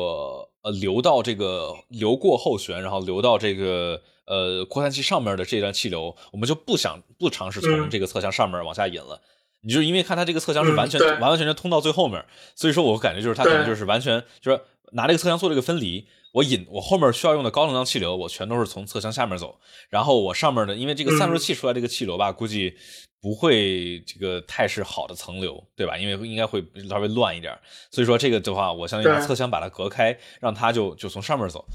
[0.61, 9.19] 呃流到这个流过后悬，然后流到这个呃扩散器上面的这段气流，我们就不想不尝试从这个侧箱上面往下引了。
[9.61, 19.57] 你就是因为看它这个侧箱是完全完完全全通到最后面，所以说我感觉就是它可能就是完全就是拿这个侧箱做这个分离，我引我后面需要用的高能量气流，我全都是从侧箱下面走，
[19.89, 22.75] 然后我上面的因为这个散热器出来这个气流吧，估计
[23.21, 25.97] 不会这个太是好的层流，对吧？
[25.97, 27.57] 因为应该会稍微乱一点，
[27.89, 31.65] 所以说这个的话，我相当于把侧箱把它隔开，让它就就从上面走。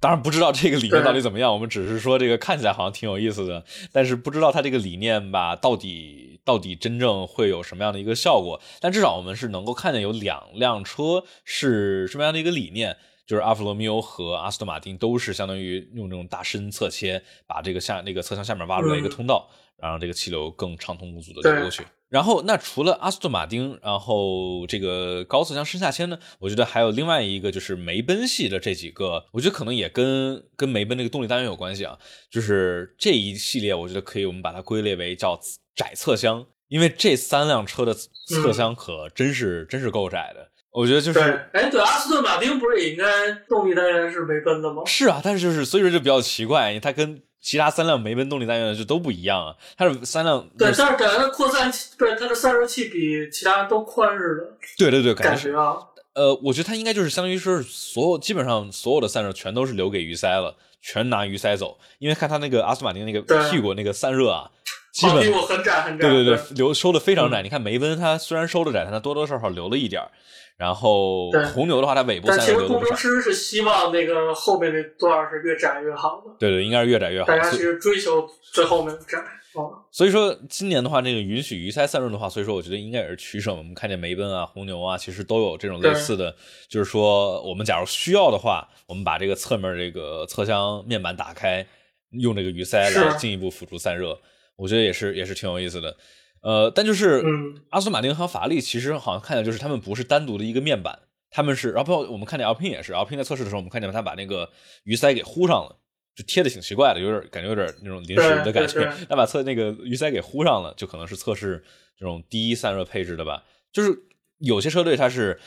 [0.00, 8.58] 当然不知道这个理念到底怎么样，我们只是说这个看起来好像挺有意思的，但是不知道它这个理念吧，到底到底真正会有什么样的一个效果。
[8.80, 12.96] 但至少我们是能够看见有两辆车是什么样的一个理念，
[13.26, 21.82] 就是阿弗罗密欧和阿斯顿马丁都是相当于用这种大深侧切，把这个下那个侧箱下面挖出来一个通道，让这个气流更畅通无阻的流过去。
[22.08, 26.16] 然后，那除了阿斯顿马丁，然后这个高侧箱深下切呢？
[26.38, 31.98] 我觉得还有另外一个，就是梅奔系的这几个，我觉得可能也跟跟梅奔那个动力单元有关系啊。
[32.30, 35.36] 就是这一系列，我觉得可以我们把它归类为叫
[35.74, 36.46] 窄侧箱。
[36.68, 40.50] 因为这三辆车的侧箱可真是、真是够窄的。
[40.76, 41.22] 我觉得就是对，
[41.54, 44.82] 哎，对，阿斯顿马丁不是也应该动力单元是梅奔的吗？
[44.84, 49.54] 是啊，但是就是所以说就比较奇怪，它跟其他三辆梅奔动力单元就都不一样啊。
[49.78, 55.78] 它是三辆对，但是感觉它扩散器，对，它的散热器比其他都宽似的，对对对，感感觉啊。
[56.12, 64.50] 呃，我觉得它应该就是相当于是所有基本上所有的散热全都是留给鱼鳃了，全拿鱼鳃走，因为看它那个阿斯顿马丁那个屁股那个散热啊，
[64.96, 67.42] 基本哦屁股很窄很窄，对对对对，留收的非常窄。
[67.42, 70.10] 嗯你看梅奔它虽然收的窄，但它多多少少留了一点儿。
[70.56, 72.80] 然后红牛的话，它尾部散热留的不少。
[72.80, 77.26] 工程师是希望那个后面那段是越窄越好的，对对，应该是越窄越好。
[77.26, 79.18] 大家其实追求最后面窄。
[79.52, 83.52] 哦，所以说今年的话，那个允许鱼鳃散热的话，所以说我觉得应该也是取舍。
[83.52, 86.34] 我们看见梅奔啊、红牛啊，其实都有这种类似的，
[86.68, 91.66] 就是说我们假如需要的话，我们把这个侧面这个侧箱面板打开，
[92.12, 94.18] 用这个鱼鳃来是进一步辅助散热，
[94.56, 95.96] 我觉得也是也是挺有意思的。
[96.42, 100.98] 呃，但就是嗯阿斯顿马丁和法拉利其实好像看见就是他们不是单独的一个面板，
[101.30, 104.50] 他们是，然后包括我们看见 Alpine 也是，Alpine 在测试的时候，我们看见他把那个
[104.84, 105.76] 鱼鳃给糊上了。
[106.14, 108.90] 就贴的挺奇怪的，有点感觉有点那种临时的感觉。
[109.06, 111.62] 他把测那个鱼鳃给糊上了，就可能是测试
[111.98, 113.44] 这种低散热配置的吧。
[113.70, 113.94] 就是
[114.38, 115.38] 有些车队它是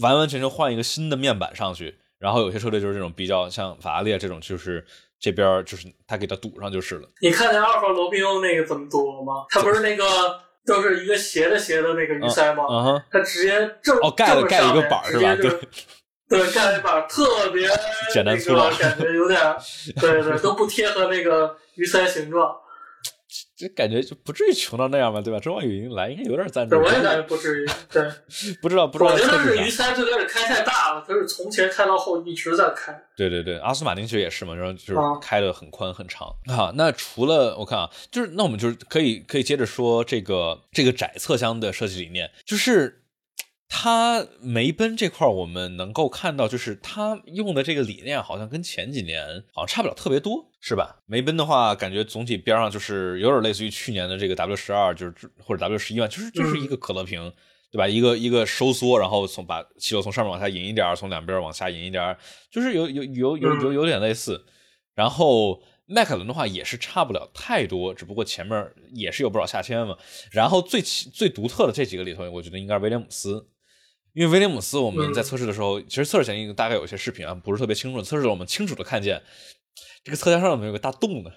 [0.00, 4.84] 完完全全换一个新的面板上去，然后有些车队就是这种比较像法拉利这种，就是
[5.20, 7.08] 这边就是他给他堵上就是了。
[7.20, 9.46] 你看见阿尔法罗密欧那个怎么堵了吗？
[9.50, 10.04] 他不是那个
[10.66, 12.64] 就是一个斜的斜的那个鱼鳃吗？
[12.68, 15.34] 嗯哼，他直接正哦，盖了正盖了一个板是吧？
[15.36, 15.50] 对，
[16.28, 17.68] 对，盖了一板特别
[18.12, 19.40] 简单粗暴那个感觉有点，
[20.00, 22.54] 对对，都不贴合那个鱼鳃形状。
[23.58, 25.40] 这感觉就不至于穷到那样吧，对吧？
[25.40, 27.66] 中网语音来应该有点赞助，，我也感觉不至于。
[27.90, 28.08] 对，
[28.62, 29.26] 不知道不知道我觉。
[29.26, 32.96] 得是鱼三最开始开太大了，它是从前开到后一直在开。
[33.16, 36.72] 对对对，阿斯顿马丁其实也是嘛，然后就是啊开的很宽很长啊。
[36.76, 43.02] 那除了我看啊，就是那我们就是可以可以接着说这个这个窄侧箱的设计理念，就是
[43.68, 50.96] 它梅奔这块儿我们能够看到，就是它用的这个理念好像跟前几年好像差不了特别多，是吧？
[51.06, 57.32] 梅奔的话，感觉总体边上就是有点类似于去年的这个 W 十二，就是或者 W 十一万，就是就是一个可乐瓶。
[57.70, 57.86] 对吧？
[57.86, 62.16] 一个一个收缩，然后从把气流从上面往下引一点，从两边往下引一点，
[62.50, 64.42] 就是有有有有有有点类似。
[64.94, 69.98] 然后迈凯伦的话也是差不了太多，只不过前面也是有不少下签嘛。
[70.32, 73.46] 然后最起最独特的这几个里头，我觉得应该是威廉姆斯，
[74.14, 78.00] 因为威廉姆斯我们在测试的时候，其实测试前一个大概有一些视频啊，不是特别清楚。
[78.00, 79.22] 测试的时候我们清楚的看见
[80.08, 81.30] 这个侧箱上面有个大洞呢，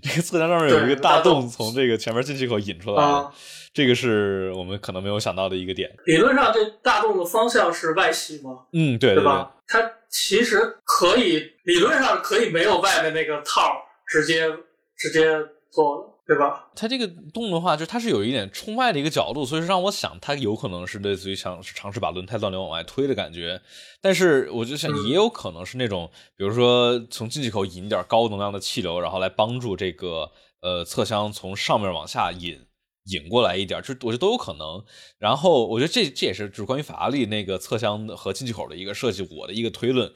[0.00, 3.26] 这个侧箱上面有一个大洞从这个前面进气口引出来
[3.74, 5.92] 这个是我们可能没有想到的一个点。
[6.04, 9.56] 理论上这大洞的方向是外吸吗，嗯，对对对，吧？
[9.66, 13.72] 它其实可以理论上可以没有外面那个套，
[14.06, 14.48] 直接
[14.96, 15.36] 直接
[15.72, 16.68] 做的，对吧？
[16.74, 23.60] 它这个动的话，就它是有一点冲外的一个角度，所以说让我想它有可能是类似于想尝试把轮胎断流往外推的感觉。
[24.00, 32.66] 但是我就想嗯也有可能是那种，比如说从进气口引点高能量的气流，然后来帮助这个呃侧箱从上面往下引。
[33.08, 34.84] 引过来一点，就我觉得都有可能。
[35.16, 40.12] 然后我觉得这这也是就是关于法拉利那个侧箱和进气口的一个设计，我的一个推论，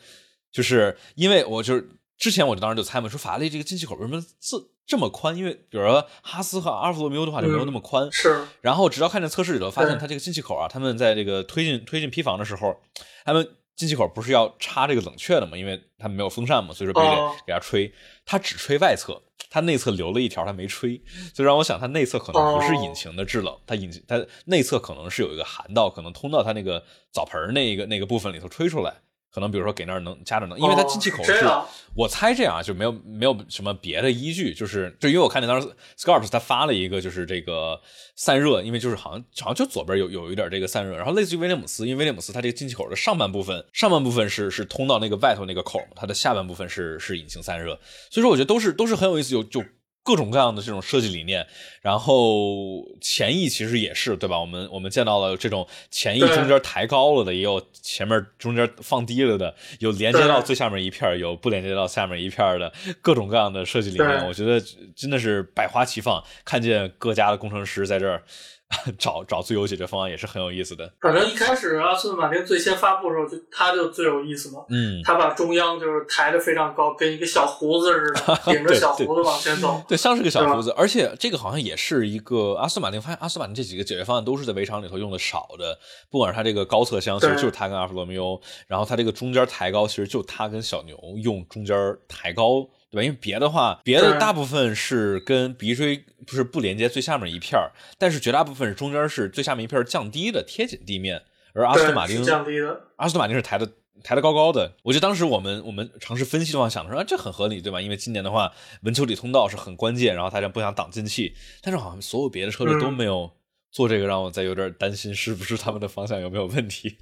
[0.50, 4.58] 就是因为我就是之前我就当时就猜嘛，说法拉利这个进气口为什么这
[4.90, 5.36] 这么宽？
[5.36, 8.10] 因为比如说哈斯和阿尔法罗密欧的话就没有那么宽。
[8.10, 12.76] 是，然后直到看见测试里头，发现它这个进气口啊，他们在这个推进推进坯房的时候，
[13.24, 15.56] 他们进气口不是要插这个冷却的嘛？
[15.56, 17.94] 因为他们没有风扇嘛，所以说必须得哦给它吹。
[18.26, 21.00] 它只吹外侧，它内侧留了一条，它没吹，
[21.32, 28.96] 就让我想它内侧可能不是引擎的制冷，它引擎它内侧可能是有一个涵道，可能通到它那个澡盆儿那个那个部分里头吹出来。
[29.32, 37.80] 可能比如说给那儿能加点能，因为它进气口是哦我猜这样啊，就没有没有什么别的依据，就是就因为我看见当时 Scarps 他发了一个就是这个
[38.16, 47.78] 散热，因为就是好像好像就左边有有一点这个散热，然后类似于威廉姆斯，因为威廉姆斯它这个进气口的上半部分上半部分是是通到那个外头那个口，它的下半部分是是引擎散热，
[48.10, 49.64] 所以说我觉得都是都是很有意思，有就。
[50.02, 51.46] 各种各样的这种设计理念，
[51.82, 54.40] 然后前翼其实也是对吧？
[54.40, 64.58] 我们我们见到了这种前翼中间抬高了的，也有前面中间放低了的，有连接到最下面一片儿，有不连接到下面一片儿的，各种各样的设计理念，我觉得
[64.96, 66.22] 真的是百花齐放。
[66.44, 68.22] 看见各家的工程师在这儿
[68.98, 70.90] 找找最优解决方案，也是很有意思的。
[71.00, 74.64] 反正一开始阿斯顿马丁最先发布的时候，就他就最有意思嘛。
[74.68, 79.82] 嗯，他把中央就是抬得非常高，跟一个小胡子似的， 顶着小胡子往前走。
[79.88, 85.76] 对，像是个小胡子，而且这个好像也是一个阿斯顿马丁发现，阿斯顿马丁这几个解决方案都是在围场里头用的少的，
[86.08, 93.02] 不管是它这个高侧箱，其实就是他跟阿尔法罗密欧，然后他这个中间抬高，其实就他跟小牛用中间抬高对吧？
[93.04, 101.22] 因为别的话，别的大部分是跟鼻锥不是不连接最下面一片儿，但是绝大部分是中间是最下面一片儿降低的，贴紧地面。
[101.52, 103.68] 而阿斯顿马丁降低的，阿斯顿马丁是抬的
[104.04, 104.72] 抬的高高的。
[104.84, 107.80] 我觉得当时我们我们尝试分析的话，想着说啊，这很合理，对吧？
[107.80, 113.28] 因为今年的话，文丘里通道是很关键，然后大家不想挡进气，但是好像所有别的车队都嗯没有
[113.72, 116.96] 做这个，让我再有点担心是不是他们的方向有没有问题。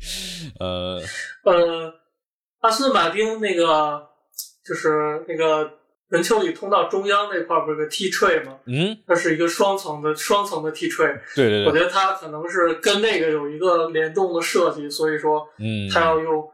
[0.58, 1.02] 呃，
[1.44, 1.94] 呃，
[2.60, 4.08] 阿斯顿马丁那个
[4.64, 5.70] 就是那个
[6.10, 8.56] 文丘里通道中央那块儿不是个 T tray 吗？
[8.66, 16.48] 嗯，它是一个双层的双层的 T tray，对对对，我觉得它可能是跟那个有一个联动的设计，所以说嗯，它要用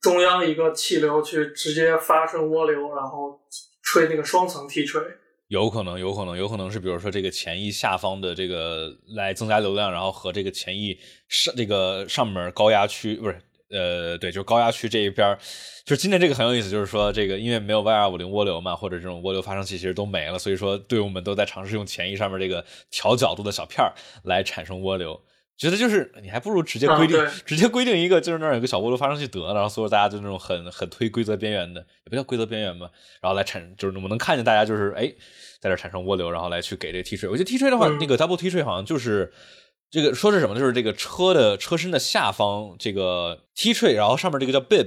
[0.00, 3.40] 中央一个气流去直接发生涡流，然后
[3.82, 5.00] 吹那个双层 T 吹。
[5.48, 13.38] 有可能，有可能，有可能是，比如说这个前翼下方的这个来增加流量，然后和这个前翼上这个上面高压区不是。
[13.72, 15.38] 呃，对，就是高压区这一边儿，
[15.84, 23.92] 就是今天这个很有意思，就是说这个因为没有 Y 二五零涡流嘛，或者这种涡流发生器其实都没了，所以说队伍们都在尝试用前翼上面这个调角度的小片儿
[24.24, 25.20] 来产生涡流。
[25.58, 35.12] 觉得就是你还不如直接规定，啊直接规定一个，就是那儿有个小涡流发生器得了，然后所有大家就那种很很推规则边缘的，也不叫规则边缘吧，然后来产，就是我能看见大家就是哎
[35.60, 37.28] 在这产生涡流，然后来去给这个 T 锤。
[37.28, 39.32] 我觉得 T 锤的话，嗯那个 double T 锤好像就是
[39.92, 44.86] 这个说是什么，就是这个车的车身的下方这个 T 锤，然后上面这个叫 bib。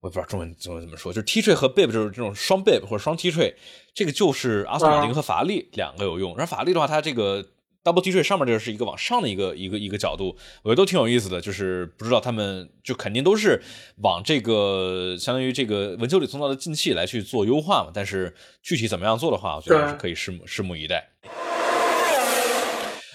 [0.00, 3.54] 我也不知道中文中文怎么说，就是 T 锤和 bib 就是这种双 bib 或者双 T 锤，
[3.94, 6.36] 这个就是阿斯顿马丁和法拉利两个有用。
[6.36, 7.40] 然后法拉利的话，它这个
[7.84, 11.40] double T 锤上面这个是一个往上的一个一个一个角度，我觉得都挺有意思的。
[11.40, 13.62] 就是不知道他们就肯定都是
[13.98, 21.12] 往这个相当于这个文丘里通道的进气来去做优化嘛，但是具体怎么样做的话，我觉得还是可以拭目拭目以待。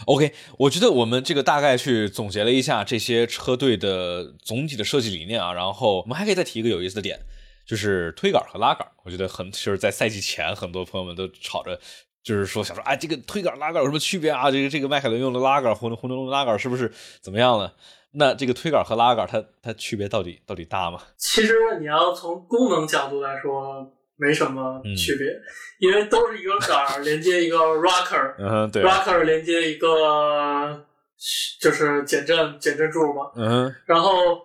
[0.05, 7.19] OK，我觉得我们这个大概去总结了一下这些车队的总体的设计理念啊，然后我们还可以再提一个有意思的点，
[7.65, 8.87] 就是推杆和拉杆。
[9.03, 11.79] 我觉得很就是在赛季前，很多朋友们都吵着，
[12.23, 14.49] 就是说想说，哎，这个推杆拉杆有什么区别啊？
[14.49, 17.71] 这个这个迈凯伦用的拉杆，红红牛用的拉杆是不是怎么样呢？
[18.13, 21.01] 那这个推杆和拉杆，它它区别到底到底大吗？
[21.17, 23.89] 其实你要从功能角度来说，
[24.21, 25.41] 没什么区别，嗯
[25.79, 30.79] 因为都是一个杆儿连接一个 rocker，rocker、 嗯，对，rocker 连接一个
[31.59, 33.31] 就是减震减震柱嘛。
[33.35, 34.37] 嗯然后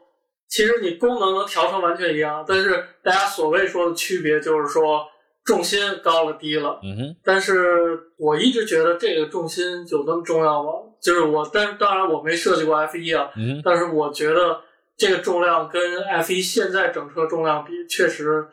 [0.49, 5.05] 其实你功能能调成完全一样，但是大家所谓说的区别就是说
[5.45, 6.81] 重心高了低了。
[6.83, 10.71] 嗯哼，但是我一直觉得这个重心有那么重要吗？
[11.03, 14.59] 就是我，但是当然我没设计过 F 一啊，嗯，但是我觉得
[14.97, 18.47] 这个重量跟 F 一现在整车重量比，确实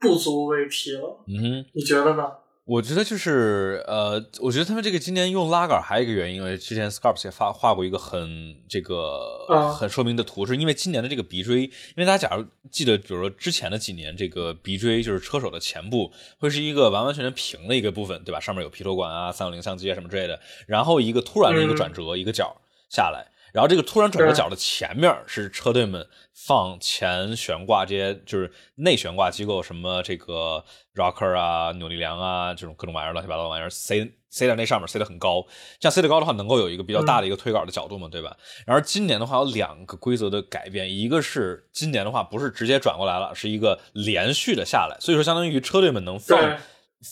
[0.00, 1.24] 不足为提了。
[1.28, 1.66] 嗯哼。
[1.72, 2.24] 你觉得呢？
[2.66, 18.38] 我觉得就是呃，我觉得他们这个今年用拉杆还有一个原因，因为之前 Scarps 也发画过一个很这个啊很说明的图，是因为今年的这个鼻锥，因为大家假如记得，比如说之前的几年，这个鼻锥就是车手的前部会是一个完完全全平的一个部分，对吧？
[18.38, 22.56] 上面有皮头管啊、三六零相机啊什么之类的，然后一个突然的一个转折，一个角
[22.88, 23.26] 下来。
[23.52, 35.44] 然后这个突然转折角的前面是车队们放前悬挂这些就是内悬挂机构，什么这个 rocker 啊、扭力梁啊这种各种玩意儿乱七八糟的玩意儿塞塞在那上面，塞得很高。
[35.80, 38.36] 这样塞得高的话，能够有一个比较大的一个推杆的角度嘛，对吧？
[38.64, 46.58] 然而今年的话有两个规则的改变，一个是今年的话不是直接转过来了，是一个连续的下来，所以说相当于车队们能放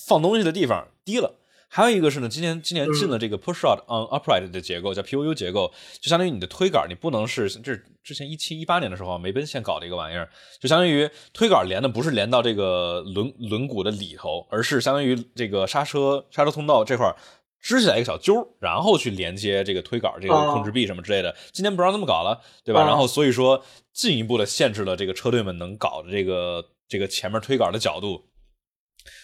[0.07, 1.35] 放东西的地方低了。
[1.71, 10.29] 还有一个是呢，今年今年进了这个 push out on upright 的结构，叫 PUU 结构，就相当于你的推杆，你不能是这是之前一七一八年的时候梅奔先搞的一个玩意儿，
[10.59, 17.15] 就相当于推杆连的不是连到这个轮轮毂的里头，而是相当于这个刹车刹车通道这块儿
[17.61, 21.37] 支起来一个小揪儿，然后去连接这个推杆这个哦控制臂什么之类的。
[21.53, 22.83] 今年不让这么搞了，对吧？
[22.83, 28.25] 哦然后所以说进一步的限制了这个车队们能搞的这个这个前面推杆的角度。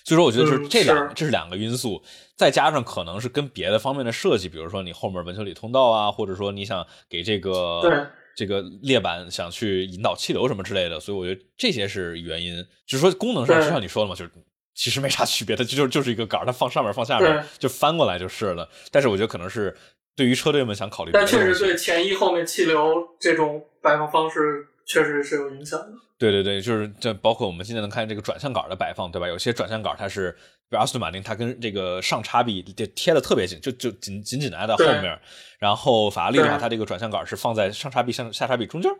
[0.05, 2.03] 所以说，我觉得就是嗯这两、是这是两个因素，
[2.37, 12.57] 再加上可能是跟别的方面的设计，比如说你后面文丘里通道啊，或者说你想给这个对这个列板想去引导气流什么之类的，所以我觉得这些是原因。
[12.87, 14.31] 就是说功能上，就像你说的嘛，就是
[14.75, 18.69] 其实没啥区别，它就就是一个杆儿，它放上面放下面就翻过来就是了。
[18.91, 19.77] 但是我觉得可能是
[20.17, 25.89] 对于车队们想考虑别但确实对前翼后面气流这种摆放方式确实是有影响的。
[26.19, 29.27] 对对对，就是这包括我们现在能看见这个转向杆的摆放，对吧？
[29.27, 30.31] 有些转向杆它是，
[30.69, 35.19] 比如阿斯顿马丁，它跟这个上叉臂就贴的特别紧，就就紧紧紧的挨在后面。
[35.59, 38.91] 然后法拉利的话，它这个转向杆是放在上叉臂上下叉臂中间。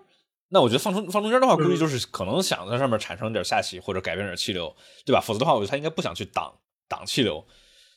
[0.49, 4.75] 那我觉得放中放中间的话，估计就是可能想在上面产生点下气或者改变点气流，
[5.07, 5.21] 对吧？
[5.21, 6.53] 否则的话，我觉得他应该不想去挡
[6.89, 7.45] 挡气流。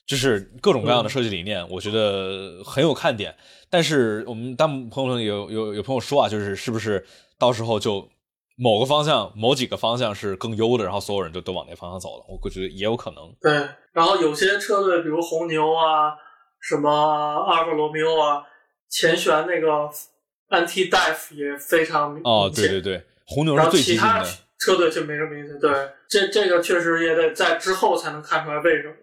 [0.07, 3.35] 就是各种各样的设计理念，我觉得很有看点。
[3.69, 7.05] 但是我们弹幕朋友们有有有朋友说啊，就是是不是
[7.37, 8.09] 到时候就
[8.55, 12.25] 某个方向、某几个方向是更优的，然后所有人就都往那方向走了。
[12.29, 13.35] 我估计也有可能。
[13.41, 13.51] 对，
[13.91, 16.15] 然后有些车队，比如红牛啊，
[16.61, 18.41] 什么阿尔法罗密欧啊，
[18.89, 19.67] 前悬那个
[20.49, 24.29] anti dive 也非常明哦，对对对，红牛是最激进其他的。
[24.59, 25.59] 车队就没什么明显。
[25.59, 25.69] 对，
[26.07, 28.93] 这这个确实也得在之后才能看出来为什么。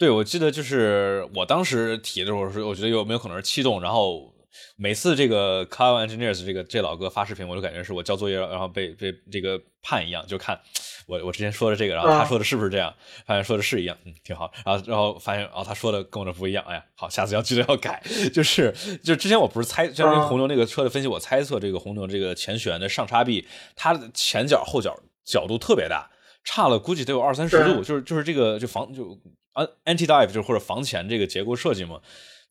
[0.00, 4.32] 对，我记得就是我当时提的时候是，我觉得有没有可能是气动，然后
[4.78, 10.58] 每次这个 Car Engineers 这个这老哥发视频，我就感觉是我交作业然后被被这个判一样，就看
[11.06, 12.94] 我我之前说的这个，然后他啊说的是不是这样，
[13.26, 18.74] 发现说的是一样，嗯，挺好，然后然后发现哦他说的跟我的不一样，哎呀，好，下次要记得要改， 就是
[19.04, 23.46] 就之前我不是猜，相当于啊红牛那个车的分析，我猜测这个红牛这个前悬的上叉臂，
[23.76, 26.08] 它的前脚后脚角度特别大。
[26.42, 29.14] 差了估计得有二三十度，就是就是这个就防就
[29.52, 32.00] 啊 anti dive 就是或者防前这个结构设计嘛，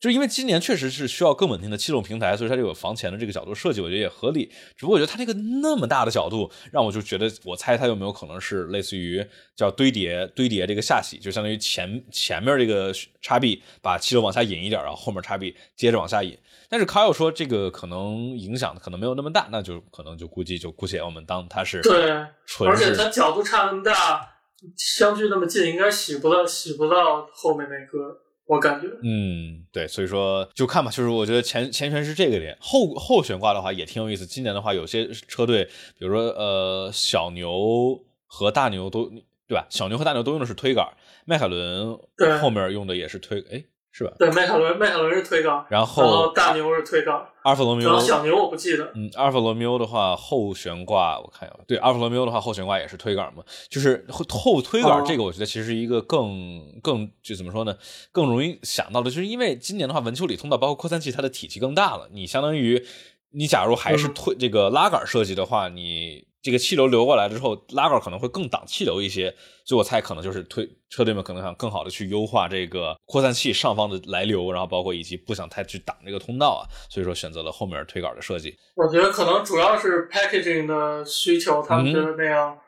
[0.00, 4.46] 就是因为今年确实是需要更稳定的气动平台，所以它这个防前的这个角度设计，我觉得也合理。
[4.76, 5.32] 只不过我觉得它那个
[5.62, 9.24] 那么大的角度，让我就觉得，我猜它有没有可能是类似于
[9.54, 16.38] 叫堆叠堆叠这个下洗，就相当于前前面这个叉臂把气流往下引一点，然后后面叉臂接着往下引。
[16.68, 24.36] 但是卡友说这个可能影响可能没有那么大，那就可能就估计就姑且我们当它是对，纯而且它角度差那么大，
[24.76, 28.86] 相距那么近，应该洗不到洗不到后面那个，我感觉。
[29.02, 34.26] 嗯，对，所以说就看吧，就是我觉得前前悬是这个点，后后悬挂的话也挺有意思。
[34.26, 35.64] 今年的话，有些车队，
[35.98, 39.10] 比如说呃小牛和大牛都
[39.48, 39.66] 对吧？
[39.70, 40.86] 小牛和大牛都用的是推杆，
[41.24, 41.98] 迈凯伦
[42.40, 44.12] 后面用的也是推，哎，是吧？
[44.18, 48.92] 对，迈凯伦迈凯伦是推杆，然然后大牛是推杆，阿尔法罗密欧，然后小牛我不记得。
[48.94, 57.76] 嗯，阿尔法罗密欧的话后悬挂我看一下，对，阿尔法罗密欧的话后悬挂也是推杆嘛，就是后后推杆哦这个，我觉得其实是一个更更就怎么说呢，
[58.12, 62.84] 更容易想到的，就是因为今年的话，文丘里通道包括扩散器它的体积更大了，你相当于
[63.32, 69.34] 你假如还是嗯推这个拉杆设计的话，你这个气流流过来之后，拉杆可能会更挡气流一些，
[69.64, 78.56] 所以我猜可能就是推车队们可能想更好的去优化这个扩散器上方的来流，然后包括以及不想太去挡这个通道啊，所以说选择了后面推杆的设计。
[78.74, 82.58] 我觉得可能主要是 packaging 的需求，他们觉得那样、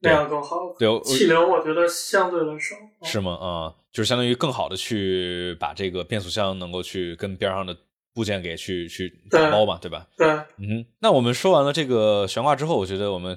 [0.00, 0.74] 那样更好。
[0.78, 2.74] 对气流我觉得相对来少。
[3.04, 3.32] 是吗？
[3.34, 7.76] 啊、就是相当于更好的去把这个变速箱能够去跟边上的
[8.14, 10.06] 部件给去去打包嘛，对吧？
[10.16, 13.36] 对，嗯，那我们说完了这个悬挂之后，我觉得我们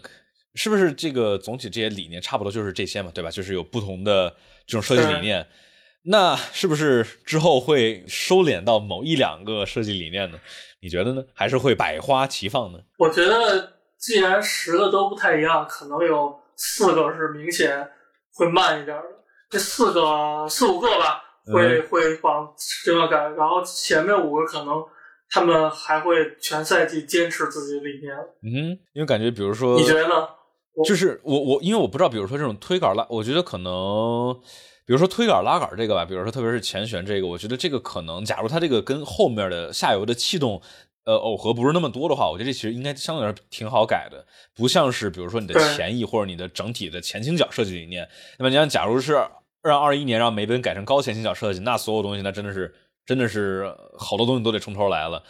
[0.54, 3.30] 是不是这个总体这些理念差不多就是这些嘛，对吧？
[3.32, 4.30] 就是有不同的
[4.66, 5.46] 这种设计理念。
[6.10, 10.40] 那是不是之后会收敛到某一两个设计理念呢？
[10.80, 11.24] 你觉得呢？
[11.34, 12.80] 还是会百花齐放呢？
[12.98, 17.86] 我觉得既然十个都不太一样，可能有四个是明显
[18.36, 19.04] 会慢一点的，
[19.50, 21.22] 这四个四五个吧，
[21.54, 24.84] 会、嗯会往这样改，然后前面五个可能
[25.30, 28.16] 他们还会全赛季坚持自己的理念。
[28.44, 30.28] 嗯，因为感觉比如说，你觉得呢？
[30.86, 34.34] 就是我我因为我不知道，比如说这种推杆拉，我觉得可能，
[34.86, 40.62] 比如说推杆拉杆这个吧，比如说特别是前悬这个，我觉得这个可能，假如它这个跟后面的下游的气动。
[41.08, 48.06] 呃，耦合不是那么多的话，我觉得这其实应该相对来说挺好改的，不像是比如说你的前翼或者你的整体的前倾角设计理念。
[48.38, 49.14] 那么你像，假如是
[49.68, 52.74] 让二一年让梅奔改成高前倾角设计，那所有东西那真的是
[53.06, 55.22] 真的是好多东西都得从头来了。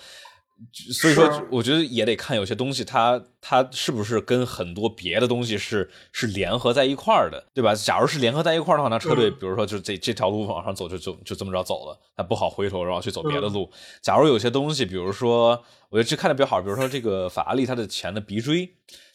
[0.91, 7.75] 所以说，我觉得也得看有些东西它，它是不是跟很多别的东西是是联合在一块儿的，对吧？
[7.75, 13.69] 假如是联合在一块儿的话，那车队嗯比如说就这这条路往上走就就就这么着走了，那不好回头然后去走别嗯的路。
[14.01, 18.67] 假如有些东西，比如说，我觉得这看的比较好，比如说这个法拉利它的前的鼻锥，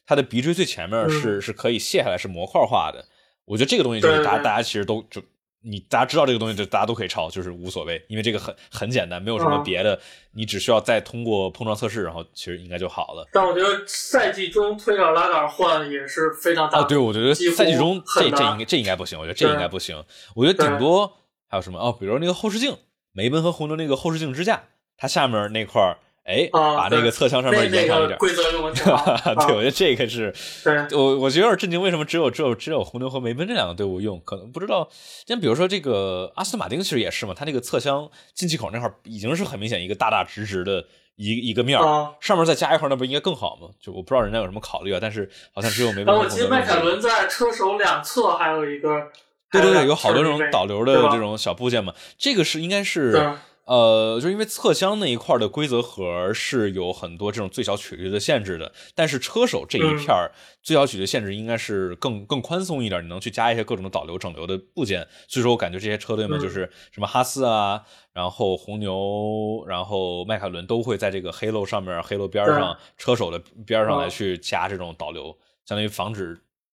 [0.06, 3.04] 它的鼻锥最前面是、是可以卸下来，是模块化的。
[3.52, 5.20] 我觉得这个东西就是大家大家其实都就
[5.60, 10.00] 你大家知道这个东西，就大家都可以抄，就是无所谓，因为这个很很简单，没有什么嗯别的，
[10.32, 13.28] 你只需要再通过碰撞测试，然后其实应该就好了。
[13.30, 16.84] 但我觉得赛季中推杆拉杆换也是非常大的。
[16.84, 20.02] 啊，对，我觉得赛季中这这应该这应该不行，我觉得这应该不行。
[20.34, 22.74] 我觉得顶多还有什么哦，比如那个后视镜，
[23.12, 24.64] 梅奔和红牛那个后视镜支架，
[24.96, 28.16] 它下面那块儿，哎，把那个侧枪上面延长一点。
[28.18, 29.04] 规则用的挺好。
[29.46, 34.20] 对，我啊觉得这个是对我我觉得有点震惊，为什么只有只有只有红牛和梅奔这两个队伍用？
[34.24, 34.88] 可能不知道，
[35.26, 40.84] 像比如说这个阿斯顿马丁其实也是嘛，它那个侧箱进气口那块已经是很明显一个大大直直的
[41.16, 42.12] 一一个面儿，啊。
[42.20, 43.68] 上面再加一块，那不应该更好吗？
[43.80, 46.14] 就我不知道人家有什么考虑啊，但是好像只有梅奔。
[46.16, 49.08] 我记得迈凯伦在车手两侧还有一个，
[49.50, 53.28] 对对对，有好多这种导流的这种小部件嘛，这个是应该是对
[53.64, 60.32] 呃，就是因为侧箱那一块的规则盒是有很多这种最小曲率的限制的，但是车手这一片儿
[60.62, 65.06] 最小曲率限制应该是更更宽松一点，你能去加一些各种的导流整流的部件。
[65.28, 67.80] 所以说我感觉这些车队们就是什么哈斯啊，
[68.12, 75.26] 然后红牛，然后迈凯伦都会在这个黑漏上面、黑漏边上、车手的边上来去加这种导流，
[75.64, 76.36] 相当于防止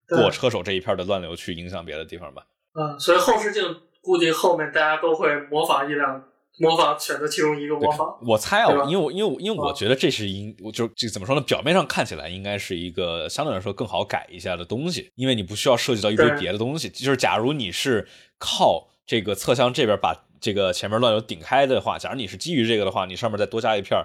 [0.09, 2.45] 过车手这一片的乱流去影响别的地方吧。
[2.75, 6.23] 嗯，所以后视镜估计后面大家都会模仿一辆。
[6.59, 11.41] 模仿选择其中一个模仿，我猜啊，因为我因为因为我觉得这是应，我就这怎么说呢？
[11.41, 16.89] 表面上看起来应该是一个相对来说更好改一下的东西，因为你不需要涉及到一堆别的东西。
[16.89, 18.07] 就是假如你是
[18.39, 24.01] 靠这个侧箱这边把这个前面乱流顶开的话，假如你是基于这个的话，你上面再多加一片，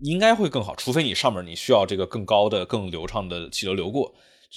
[0.00, 0.74] 应该会更好。
[0.74, 4.12] 除非你上面你需要这个更高的、更流畅的气流流过，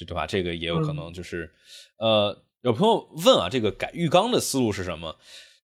[0.08, 0.26] 对吧？
[0.26, 1.54] 这个也有可能就是，
[1.98, 5.16] 呃，有朋友问啊，这个改浴缸的思路是什么？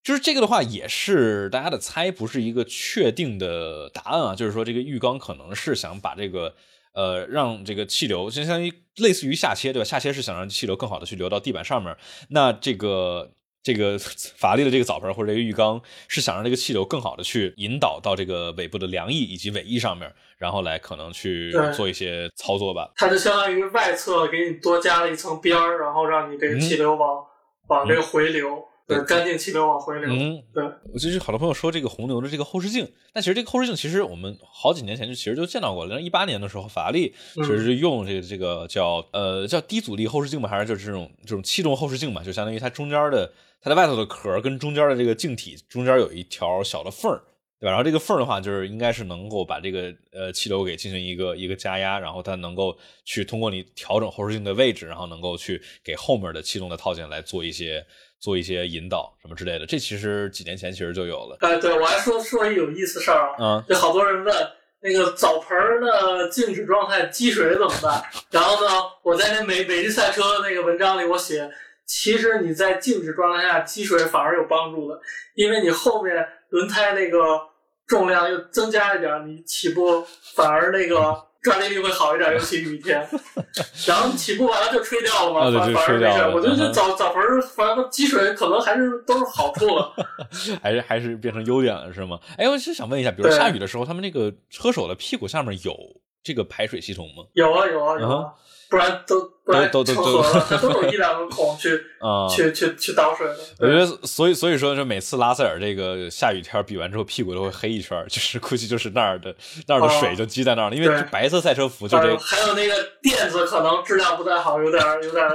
[0.02, 4.34] 就是这个的话，也是大家的猜，不是一个确定的答案啊。
[4.34, 6.54] 就是说，这个浴缸可能是想把这个，
[6.92, 9.84] 呃，让这个气流，就相当于类似于下切，对吧？
[9.84, 11.96] 下切是想让气流更好的去流到地板上面。
[12.30, 13.30] 那这个
[13.62, 13.96] 这个
[14.36, 22.90] 法拉利的这个澡盆或者这个浴缸，是想让这个气流更好的去引导到这个尾部的梁翼以及尾翼上面，然后来可能去做一些操作吧。
[22.96, 27.24] 它就相当于外侧给你多加了一层边儿，然后让你这个气流往
[27.68, 28.64] 往这个回流。
[28.96, 30.08] 对，干净气流往回流。
[30.10, 30.64] 嗯，对。
[30.92, 36.00] 我就是好多朋友说这个红牛的这个后视镜，但其实这个后视镜其实我们好几年前就其实就见到过了。
[36.00, 47.22] 一八年的时候，法拉利其实是用这个这个叫呃叫低阻力后视镜嘛，还是就是这种这种气动后视镜嘛，就相当于它中间的它在外头的壳跟中间的这个镜体中间有一条小的缝儿，
[47.60, 47.70] 对吧？
[47.70, 57.84] 然后这个缝儿的话，就是应该是能够把这个呃气流给进行一个一个加压，然后它能够去通过你调整后视镜的位置，然后能够去给后面的气动的套件来做一些。
[58.22, 61.36] 做一些引导什么之类的，这其实几年前其实就有了。
[61.40, 64.32] 哎，对我还说说一有意思事儿啊，嗯，就好多人问
[64.80, 68.00] 那个澡盆的静止状态积水怎么办？
[68.30, 68.70] 然后呢，
[69.02, 71.50] 我在那美美丽赛车那个文章里我写，
[71.84, 75.00] 其实你在静止状态下积水反而有帮助的，
[75.34, 76.14] 因为你后面
[76.50, 77.18] 轮胎那个
[77.88, 80.06] 重量又增加一点，你起步
[80.36, 81.26] 反而那个。
[81.42, 83.06] 转力力会好一点， 尤其雨天。
[83.86, 86.22] 然后起步完了就吹掉了嘛，反反而没事。
[86.34, 87.20] 我觉得这早早盆
[87.54, 89.92] 反正积水可能还是都是好处了，
[90.62, 92.18] 还是还是变成优点了是吗？
[92.38, 95.76] 哎，我是想问一下，比如下雨的时候，他们那个车手的屁股下面有
[96.22, 97.24] 这个排水系统吗？
[97.34, 98.32] 有啊有啊有啊。
[98.72, 100.22] 不然都不然都都都
[100.56, 103.36] 都有一两个孔去啊去去去倒水的。
[103.58, 109.34] 我觉得所以所以说，就每次拉塞尔这个下雨天比完之后，屁股都会黑一圈，就是估计就是那儿的
[109.66, 110.74] 那儿的水就积在那儿了。
[110.76, 112.16] 因为白色赛车服就这。
[112.16, 115.28] 还有那个垫子可能质量不太好，有点有点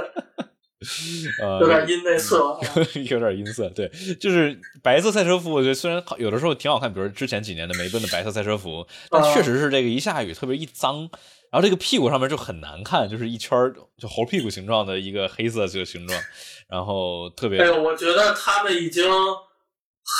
[1.60, 2.58] 有点阴内色，
[3.08, 3.68] 有点阴色。
[3.68, 3.88] 对，
[4.20, 11.08] 就是白色赛车服，我觉得虽然有的时候挺好看，比如之前几年的梅奔的白色赛车服，但确实是这个一下雨特别一脏。
[11.50, 13.50] 然后这个屁股上面就很难看，就是一圈
[13.96, 16.20] 就猴屁股形状的一个黑色这个形状，
[16.68, 17.58] 然后特别。
[17.58, 19.04] 哎呦，我觉得他们已经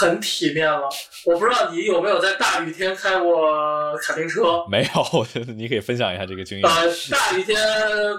[0.01, 0.89] 很体面了。
[1.27, 4.65] 我不知道你有没有在大雨天开过卡丁车？
[4.71, 6.67] 没有，我觉得你可以分享一下这个经验。
[6.67, 7.59] 呃，大雨天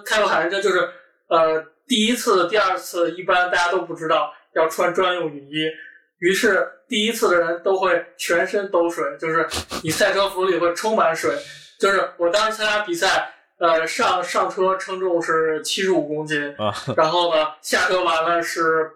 [0.05, 0.79] 开过卡丁车，就是
[1.29, 5.65] 呃第一次、第二次一般大家都不知道要穿专用雨衣，
[6.19, 9.47] 于是第一次的人都会全身都水，就是
[9.83, 11.35] 你赛车服里会充满水。
[11.79, 16.55] 就是我当时参加比赛，呃，上上车称重是七十五公斤，
[16.97, 18.91] 然后呢，下车完了是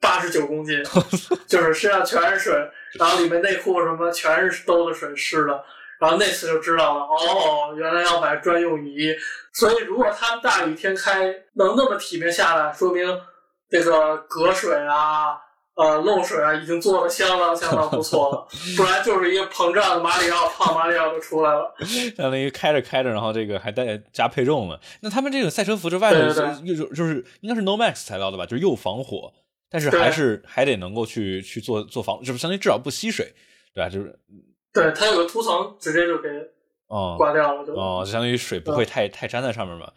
[0.00, 0.80] 八十九公斤，
[1.48, 5.64] 就是身上全是水，然后里面内裤什么全是兜的水湿的，
[6.00, 9.16] 然后那次就知道了，哦，原来要买专用雨衣，
[9.52, 11.24] 所以如果他们大雨天开
[11.54, 13.20] 能那么体面下来，说明
[13.68, 15.36] 这个隔水啊。
[15.78, 21.72] 呃，漏水啊，已经做的相当相当不错了， 不然就是一个膨胀的马里奥，胖马里奥就出来了。
[22.16, 24.80] 相当于开着开着，然后这个还带加配重了。
[25.02, 26.18] 那他们这个赛车服这外头
[26.64, 28.44] 又就是应该是 No Max 材料的吧？
[28.44, 29.32] 就是又防火，
[29.70, 33.32] 但是还是还得能够去去做做防，就是相当于至少不吸水，
[33.72, 33.88] 对吧？
[33.88, 34.18] 就是
[34.72, 36.28] 对它有个涂层，直接就给
[36.88, 39.92] 哦刮掉了，就哦，就相当于水不会太太粘在上面嘛，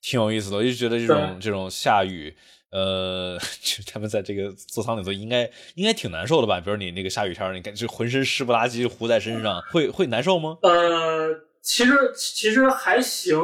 [0.00, 0.56] 挺有意思的。
[0.56, 2.34] 我就觉得这种这种下雨。
[2.72, 6.60] 呃， 就他们在这个座舱里头，应该应该挺难受的吧？
[6.60, 10.58] 比如你那个下雨天，你感觉浑身湿不拉几糊在身上，会会难受吗？
[10.62, 11.28] 呃，
[11.62, 13.38] 其实其实还行，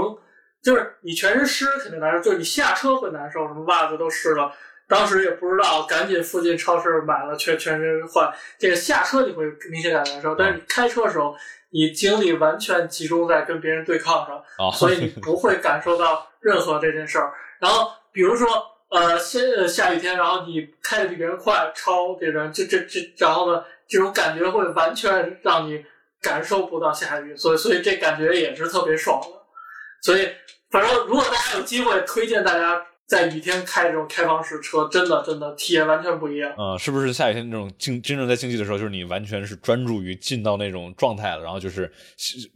[0.62, 4.52] 就是你全身湿肯定难受，就是你下车会难受，什么袜子都湿了。
[4.88, 8.30] 当时也不知道，赶紧附近超市买了全全身换。
[8.58, 11.34] 这个下车你会明显感难受，但是你开车的时候，
[11.70, 17.32] 你精力完全集中在跟别人对抗上，所以你不会感受到任何这件事儿。
[17.60, 18.71] 然后比如说。
[18.92, 25.84] 呃，先下雨天，然后你开的比别人快，超别人，这这这，然后呢，这种感觉会完全让你
[26.20, 29.42] 感受不到下雨，所以所以这感觉也是特别爽的。
[30.02, 30.28] 所以，
[30.70, 32.86] 反正如果大家有机会，推荐大家。
[33.06, 36.50] 在雨天开这种开放式车，真的真的体验完全不一样。
[36.56, 41.92] 嗯，是不是下雨天那种竞真正在竞技的时候，就是你完全是专注于进到那种状态了，然后就是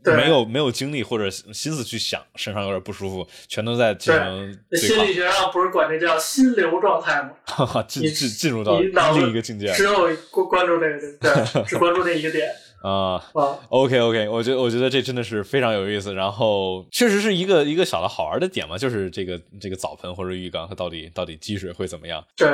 [0.05, 4.59] 没有没有精力或者心思去想身上有点不舒服，全都在进行。
[4.72, 7.82] 心理学上不是管这叫心流状态吗？
[7.86, 12.51] 进进进入到另一个境界，只有关关注这个对，只关注这一个点。
[12.83, 13.20] 啊
[13.68, 22.24] ，OK OK，我觉得我觉得这真的是非常有意思，然后确实是一个一个小的好玩的点嘛，就是这个这个澡盆或者浴缸它到底到底积水会怎么样？
[22.37, 22.49] 对，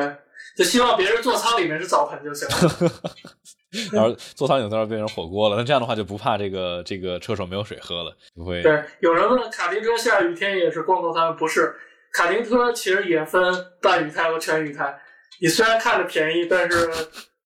[0.56, 2.92] 就希望别人座舱里面是澡盆就行了。
[3.92, 8.62] 然后座舱里头变成火锅了，那这样的话就不怕这个这个车手没有水喝了，不会？
[8.62, 11.74] 对，有人问卡丁车下雨天也是光头胎不是，
[12.12, 13.42] 卡丁车其实也分
[13.82, 14.94] 半雨胎和全雨胎，
[15.40, 16.90] 你虽然看着便宜，但是。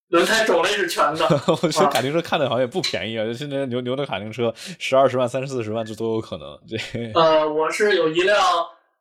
[0.09, 3.24] 轮胎种类是全的， 我觉得卡丁车看的好像也不便宜啊！
[3.24, 6.59] 就现在牛牛的卡丁车十二十万、三十四十万，这都有可能。
[6.68, 6.78] 对
[7.14, 8.38] 呃，我是有一辆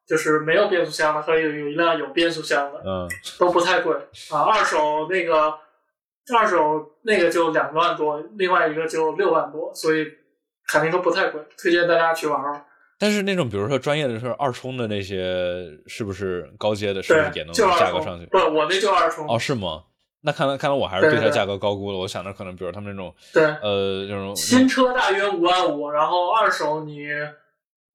[0.08, 3.08] 就是没有变速箱的，和有有一辆有变速箱的，嗯，
[3.39, 3.95] 都不太贵
[4.32, 4.41] 啊。
[4.41, 5.53] 二手那个
[6.36, 6.58] 二手
[7.03, 10.06] 那个就两万多，另外一个就六万多，所以
[10.68, 12.66] 卡丁车不太贵，推荐大家去玩玩。
[12.97, 18.26] 但是那种比如说专业的是二冲的那些，是不是高阶的，是不是也能价格上去？
[18.28, 19.28] 不，我那就二冲。
[19.28, 19.84] 哦，是吗？
[20.26, 21.98] 那看来看来我还是对它价格高估了。
[22.00, 27.08] 我想着可能，比如他们那种，对，呃，那种新车大约五万五，然后二手你。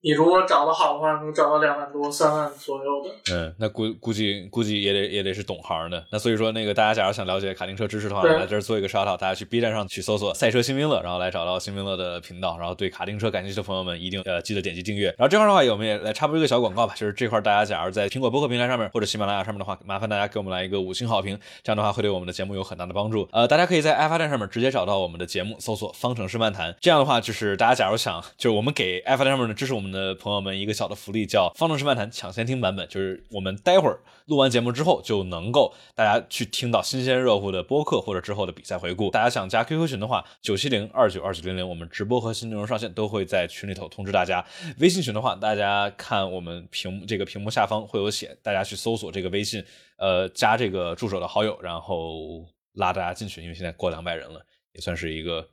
[0.03, 3.11] 你如果找的好的话，能找到两万多、三万左右的。
[3.35, 6.03] 嗯，那估估计估计也得也得是懂行的。
[6.11, 12.57] 那所以说，那个大家假如想了解卡丁车知识的话，来这儿做一个 shout out，大家去 B 站上去搜索“赛车新兵乐”，然后来找到新兵乐的频道。
[12.59, 15.09] 然后对卡丁车感兴趣的朋友们，一定呃记得点击订阅。
[15.19, 23.29] 然后这块的话，我们也来插播一个小广告吧，就是这块大家假如在苹果播客平台上面或者喜马拉雅上面的话，麻烦大家给我们来一个五星好评，这样的话会对我们的节目有很大的帮助。
[23.33, 26.75] 呃，大家可以在爱发电上面直接找到我们的节目，搜索“方程式漫谈”。
[26.81, 30.71] 这样的话，就是大家假如想，就是我们给爱发电上面的支持我们的朋友们一个。
[30.81, 39.11] 小的福利叫“方程式漫谈抢先听版本”，就是我们待会儿录完节目之后，就能够大家去听到新鲜热乎的播客或者之后的比赛回顾。
[39.11, 44.43] 大家想加 QQ 群的话，九七零二九二九零零，我们直播和新内容上线都会在群里头通知大家。
[44.79, 49.63] 微信群的话，大家看我们屏这个屏幕下方会有写，大家去搜索这个微信，
[49.99, 54.41] 呃，加这个助手的好友，然后拉大家进去，因为现在过两百人了，
[54.73, 55.47] 也算是一个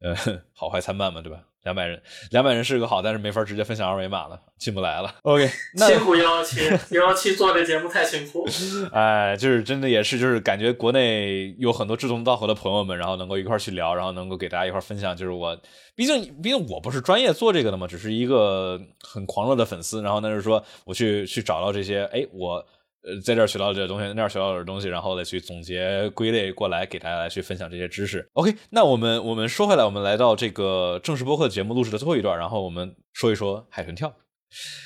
[0.00, 0.16] 呃
[0.54, 1.42] 好坏参半嘛，对吧？
[1.64, 5.14] 两百人，两百人是个好，但是没法直接分享二维码了，进不来了。
[5.22, 5.48] OK，
[5.78, 6.60] 辛苦幺幺七，
[6.90, 8.46] 幺幺七做这节目太辛苦。
[8.92, 15.16] 哎，就是真的也是，就是感觉国内有很多志同道合的朋友们，然后能够一块去聊，然后能够给大家一块分享。
[15.16, 15.56] 就是我，
[15.94, 20.02] 毕竟毕竟我不是专业做这个的嘛，只是一个很狂热的粉丝。
[20.02, 22.64] 然后那是说我去去找到这些，哎，我。
[23.04, 28.28] 呃，在这儿学到这些东西，那儿学到点东西，然后再去总结归类过来，给大家来去分享这些知识。
[28.34, 34.14] OK，那我们我们说回来，我们来到这个正式播客节目录制的最后一段，然后我们说一说海豚跳。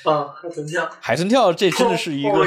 [0.04, 2.30] 啊，海豚跳，海豚跳，这真的是一个，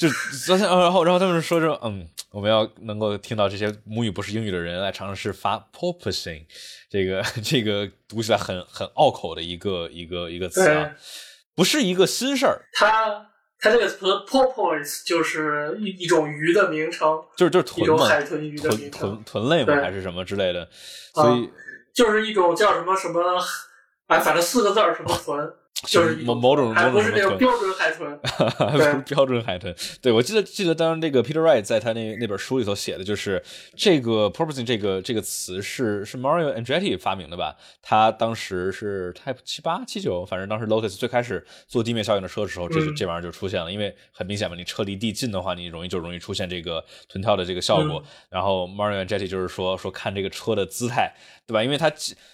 [0.00, 0.08] 就
[0.46, 6.46] 昨天，然后然后他们说说，嗯，我们要能够听到这些母语不是英语的人来尝试发 porpoising，
[6.88, 10.90] 这个这个读起来很很拗口的一个一个一个词啊，
[11.54, 13.27] 不是一个新事儿，它。
[13.60, 19.74] 它这个词 porpoise 就是一一种鱼的名称，就是就是豚一种海豚鱼的名称，豚豚类吗？
[19.82, 20.68] 还是什么之类的？
[21.14, 21.50] 所以
[21.92, 23.20] 就是一种叫什么什么，
[24.06, 25.52] 哎，反正四个字儿什么豚。
[25.86, 28.18] 就是某某种还不是那种标准海豚，
[28.72, 29.74] 不是标准海豚。
[30.02, 33.42] 对我记得记得当时那个 Peter Wright 在他那那本书里头写的就是
[33.76, 37.56] 这个 porpoising 这个这个词是是 Mario Andretti 发明的吧？
[37.80, 43.70] 他当时是 Type 七八七九，反正当时 Lotus 最开始做地面效应的车的时候，这就这玩意儿就出现了。
[43.70, 48.02] 因为很明显嘛，你车离地近的话，你容易就容易出现这个臀跳的这个效果。
[48.28, 51.14] 然后 Mario Andretti 就是说说看这个车的姿态。
[51.46, 51.64] 对吧？
[51.64, 51.90] 因为他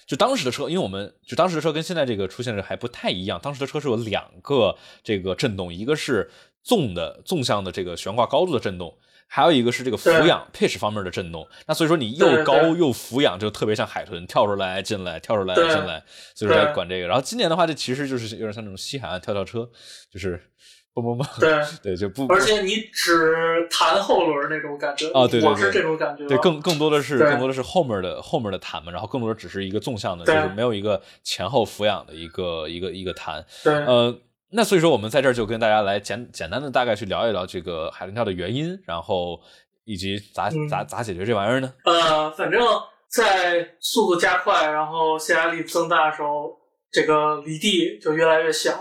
[0.06, 3.33] 就当时的车，因为我们就当时的车跟现在这个出现的还不太一样。
[3.42, 6.30] 当时的车是有两个这个震动，一个是
[6.62, 11.46] 纵的纵向的这个悬挂高度的震动，还有一个是这个俯仰 pitch 方面的震动。
[11.66, 16.02] 那所以说你又高又俯仰，就特别像海豚跳出来进来，跳出来进来，
[16.34, 17.06] 所以说管这个。
[17.06, 19.68] 然后今年的话，这其实就是有点像那种西海岸跳跳车，
[20.10, 20.50] 就是。
[20.94, 34.16] 不不不， 对对就不，而且你只弹后轮那种感觉啊，对对，我是这种感觉，对，更更多的是更多的是后面的后面的弹嘛，然后更多的只是一个纵向的，就是没有一个前后俯仰的一个一个一个弹，对，呃，
[34.52, 39.40] 那所以说我们在这儿就跟大家来简简单的大概去聊一聊这个海豚跳的原因，然后
[39.84, 41.72] 以及咋咋咋解决这玩意儿呢？
[41.86, 42.62] 呃，反正
[43.08, 46.56] 在速度加快，然后泄压力增大的时候，
[46.92, 48.72] 这个离地就越来越小，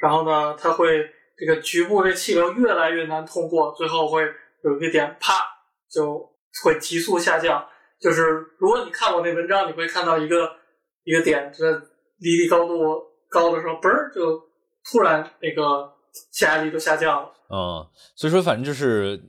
[0.00, 0.86] 然后呢，它会。
[1.36, 4.22] 这个局部这气流越来越难通过，最后会
[4.64, 5.34] 有一个点啪
[5.90, 6.30] 就
[6.62, 7.66] 会急速下降。
[8.00, 8.22] 就是
[8.58, 10.50] 如果你看我那文章，你会看到一个
[11.04, 11.70] 一个点，这
[12.18, 14.40] 离地高度高的时候，嘣儿就
[14.90, 15.92] 突然那个
[16.32, 17.32] 下压力就下降了。
[17.50, 19.20] 嗯，所以说反正就是。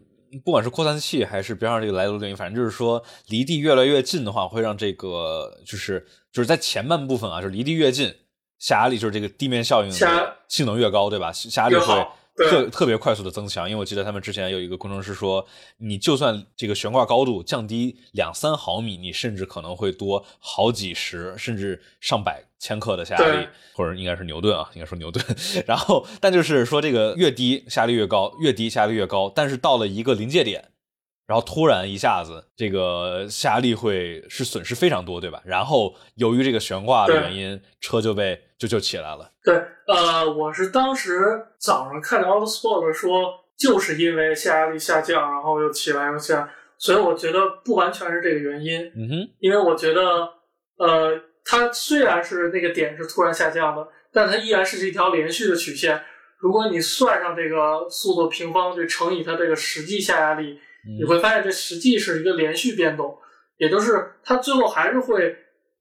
[0.43, 8.11] 不管是扩散器还是边上这个来路电反正就是说离地越来越近的话，会让这个就是就是在前半部分啊，就是离地越近，
[8.57, 9.95] 下压力就是这个地面效应的
[10.53, 11.31] 性能越高，对吧？
[11.31, 13.67] 下压力会特特别快速的增强。
[13.67, 15.43] 因为我记得他们之前有一个工程师说，
[15.77, 22.43] 你就算这个悬挂高度降低两三毫米，你甚至可能会多好几十甚至上百。
[22.59, 25.21] 千克的下压力，或者应该是牛顿啊，应该说牛顿。
[25.67, 29.29] 然后，但就是说这个越低下压力越高，越低下压力越高。
[29.35, 30.69] 但是到了一个临界点，
[31.27, 35.41] 然后突然一下子这个下压力会是损失非常多，对吧？
[35.43, 39.32] 然后由于这个悬挂的原因，车就被就就起来了。
[39.43, 39.55] 对，
[39.87, 48.81] 呃，我是当时早上看着 Autosport 说，就是因为下压力下降，然后又起来又下，所以我觉得不完全是这个原因。
[48.95, 50.01] 嗯哼，因为我觉得，
[50.77, 51.21] 呃。
[51.45, 56.01] 它虽然是那个点是突然下降的，但它依然是一条连续的曲线。
[56.39, 60.57] 如果你算上这个速度平方就乘以它这个实际下压力，
[60.97, 63.17] 你会发现这实际是一个连续变动，
[63.57, 65.35] 也就是它最后还是会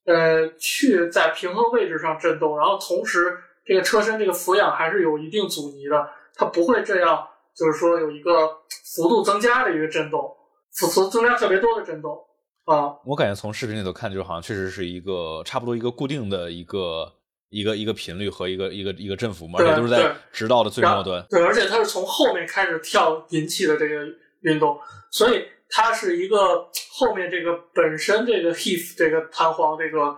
[0.04, 8.48] 呃去在平衡位置上震动，然后同时这个车身这个俯仰还是有一定阻尼的，它不会这样，就是说有一个
[8.94, 10.34] 幅度增加的一个震动，
[10.72, 12.18] 幅度增加特别多的震动。
[12.64, 17.12] 啊，我感觉从视频里头看，就好像确实是一个差不多一个固定的一个
[17.50, 21.26] 一个一个频率和一个一个一个振幅嘛，而且都是在直道的最末端。
[21.28, 24.06] 对，而且它是从后面开始跳引起的这个
[24.42, 24.78] 运动，
[25.10, 30.16] 所以它是一个后面这个本身这个 heave 这个弹簧这个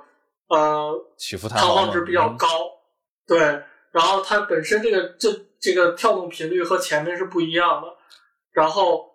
[0.48, 2.46] 呃起伏弹簧值比较高，
[3.26, 3.38] 对，
[3.92, 7.88] 然后它本身这个这这个跳动频率和前面是不一样的，
[8.52, 9.12] 然后。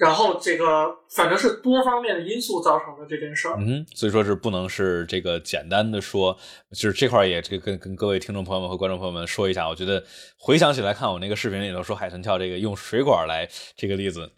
[0.00, 6.34] 然后这个反正是多方面的因素造成的这件事儿，嗯，所以说是不能是这个简单的说，
[6.70, 10.02] 就是这块也这个跟跟各位听众朋友们和观众朋友们说一下，我觉得
[10.38, 14.32] 回想起来看我那个视频里头说海豚跳这个用水管来这个例子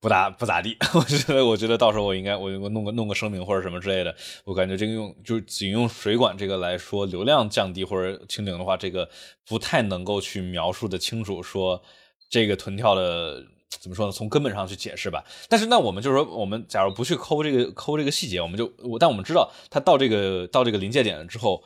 [0.00, 9.08] 不咋不咋地， 我觉得我觉得到时候我应该我我弄个弄个声明或者什么之类的，我感觉这个用就是仅用水管这个来说流量降低或者清零的话，这个
[9.46, 11.82] 不太能够去描述的清楚说
[12.30, 13.44] 这个臀跳的。
[13.80, 14.12] 怎么说呢？
[14.12, 15.22] 从根本上去解释吧。
[15.48, 21.62] 但是那我们就是说，我们假如不去抠这个抠这个细节，我们就我但我们知道，它到这个到这个临界点了之后，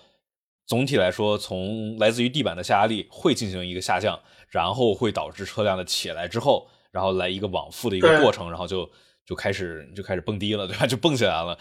[0.66, 4.18] 总体来说，从来自于地板的下压力会进行一个下降，
[4.49, 8.91] 然后会导致车辆的起来之后，然后来一个往复的一个过程，然后就
[9.24, 10.86] 就开始就开始蹦迪了，对吧？
[10.86, 11.59] 就蹦起来了。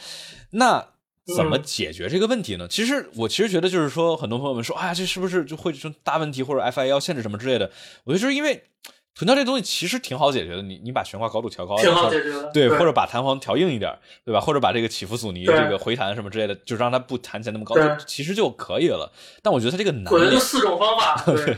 [0.52, 0.86] 那
[1.36, 2.68] 怎么解决这个问题呢？
[2.68, 7.72] 其实我其实觉得就是说，很多朋友们说，哎呀，这是不是就会出大问题，或者 FIA 要限制什么之类的？
[8.04, 8.64] 我觉得就是因为。
[9.16, 14.40] 臀跳这东西其实挺好解决的，你你把悬挂高度调高，挺好解决的，对，或者把弹簧调硬一点，对吧？
[14.40, 17.76] 或者把这个起伏阻尼、这个回弹什么之类的，就让它不弹起来那么高，
[18.08, 19.12] 其实就可以了。
[19.44, 21.58] 但我觉得它这个难，我觉得四种方法， 对对，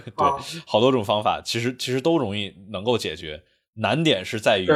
[0.65, 3.43] 好多种方法，其实其实都容易能够解决。
[3.75, 4.67] 难点是在于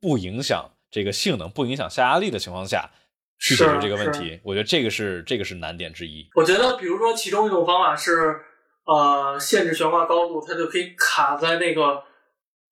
[0.00, 2.90] 不影响这个性能、不影响下压力的情况下
[3.38, 4.40] 去解决这个问题。
[4.42, 6.28] 我觉得这个是这个是难点之一。
[6.34, 8.40] 我觉得，比如说其中一种方法是，
[8.84, 12.02] 呃，限制悬挂高度，它就可以卡在那个。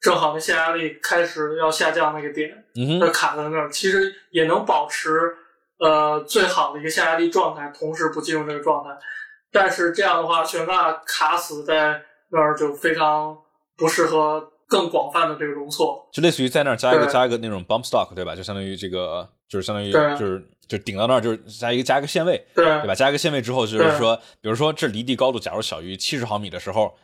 [0.00, 2.62] 正好那下压力开始要下降那个点，
[3.00, 5.34] 它卡在那儿，其实也能保持
[5.78, 8.90] 呃最好的一个下压力状态，同时不进入这个状态。
[9.50, 13.34] 但是这样的话，悬挂卡死在那儿就非常
[13.78, 16.08] 不适合更广泛的这个容错。
[16.12, 18.34] 就类似于在那儿加一个加一个那种 bump stock，对吧？
[18.34, 22.94] 就相当于这个就是相当于就是就顶到那儿就是加一个加一个限位，对对吧？
[22.94, 26.94] 加一个限位之后，就是说，比如说这离地高度假如小于七十毫米的时候。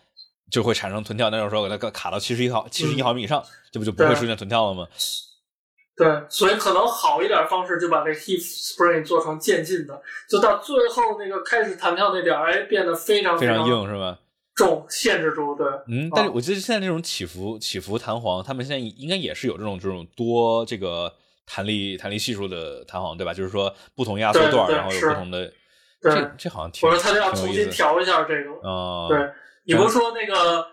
[0.51, 3.41] 就会产生臀跳，那种时候给它卡到七十一毫七十一毫米以上，
[3.71, 4.85] 这不就不会出现臀跳了吗？
[5.97, 14.19] 对，所以可能好一点方式就把这 heat spring 做成渐进的，就到最后那个开始弹跳那点儿，哎，变得非常非常硬，是吧？
[14.55, 15.67] 重，限制住，对。
[15.89, 21.13] 嗯，但是我觉得现在这种起伏起伏弹簧，他们现在应该也是有这种这种多这个
[21.47, 23.33] 弹力弹力系数的弹簧，对吧？
[23.35, 25.53] 就是说不同压缩段，然后有不同的。
[26.03, 26.89] 这这好像挺。
[26.89, 28.69] 我说他要重新调一下这个。
[28.69, 29.07] 啊。
[29.09, 29.19] 对。
[29.65, 30.67] 你不是说那个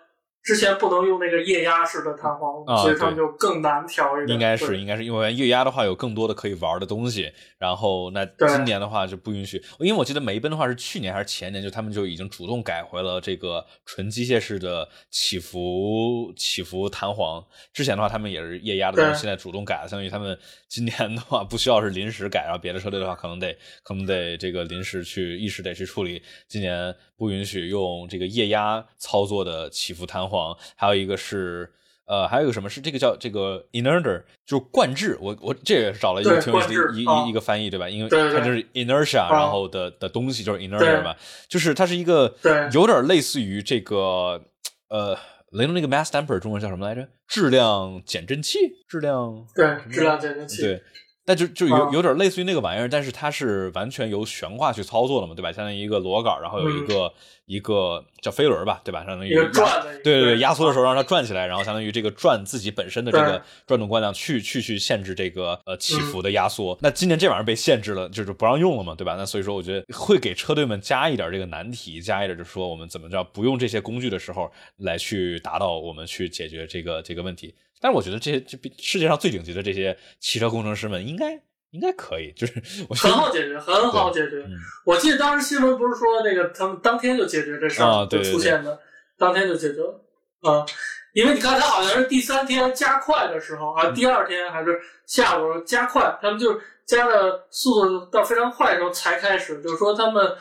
[0.47, 4.29] 之前不能用那个液压式的弹簧，啊所以他们就更难调一点。
[4.29, 20.39] 应该是应该是因为液压的话有更多的可以玩的东西，然后那今年的话就不允许，因为我记得梅奔的话是去年还是前年，就他们就已经主动改回了这个纯机械式的起伏起伏弹簧，之前的话他们也是液压的，对但是现在主动改了，相当于他们
[20.69, 30.36] 今年的话不需要是临时改，然后别的车队的话可能得可能得这个临时去一时得去处理，今年不允许用这个液压操作的起伏弹簧，
[30.75, 31.71] 还有一个是。
[32.09, 35.17] 呃，还有一个什么是这个叫这个 inerter，就是贯制。
[35.19, 37.89] 我我这也是找了一个挺有意思的一一一个翻译，对吧？
[37.89, 41.13] 因为它就是 inertia，啊然后的的东西就是 inerter 对嘛，
[41.49, 42.33] 就是它是一个
[42.71, 44.41] 有点类似于这个
[44.87, 45.17] 呃
[45.51, 47.05] 雷诺那个 mass damper 中文叫什么来着？
[47.27, 48.57] 质量减震器，
[48.87, 50.81] 质量对质量减震器，对。
[51.27, 55.51] 那就就有啊有点类似于那个玩意儿，但是它是完全由悬挂去操作的嘛，对吧？
[55.51, 57.13] 相当于一个螺杆，然后有一个、
[57.45, 59.03] 一个叫飞轮吧，对吧？
[59.05, 66.77] 相当于嗯一个转的，对对对，压缩的时候让它转起来，然后相当于这个转自己本身的这个转动惯量去去去限制这个呃起嗯伏的压缩。
[66.81, 69.15] 那今年这玩意儿被限制了，就是不让用了嘛，对吧？
[69.17, 77.53] 那所以说我觉得会给车队们加一点这个难题，加一点就是说我们怎么着不用这些工具的时候来去达到我们去解决这个这个问题。
[77.79, 81.33] 但是我觉得这些这世界上最顶级的这些汽车工程师们应该
[81.71, 82.53] 应该可以，就是
[82.89, 84.37] 我很好解决，很好解决。
[84.45, 84.51] 嗯
[84.85, 88.79] 我记得当时新闻不是说那个他们当天就解决这事儿，就啊对对出现的，
[89.17, 90.03] 当天就解决了。
[90.41, 90.65] 啊，
[91.13, 100.35] 因为你看他好像是第三天加快的时候嗯啊，第二天还是下午加快，他们就是加的速度到非常快的时候才开始，就是说他们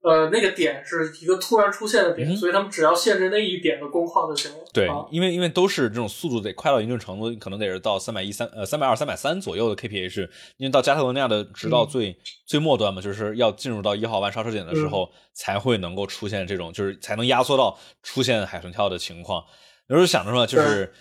[0.00, 4.58] 呃那个点是一个突然出现的点，嗯所以他们只要限制那一点的工况就行了。
[4.72, 19.42] 对啊，因为因为都是这种速度得快到一定程度，可能得是到三百一三呃三百二三百三左右的 kph，因为到加泰罗尼亚的直道嗯最、最末端嘛，就是要进入到一号弯刹车点的时候，才会能够出现这种，就是才能压缩到出现海豚跳的情况。
[19.88, 20.92] 有时候想着说，就是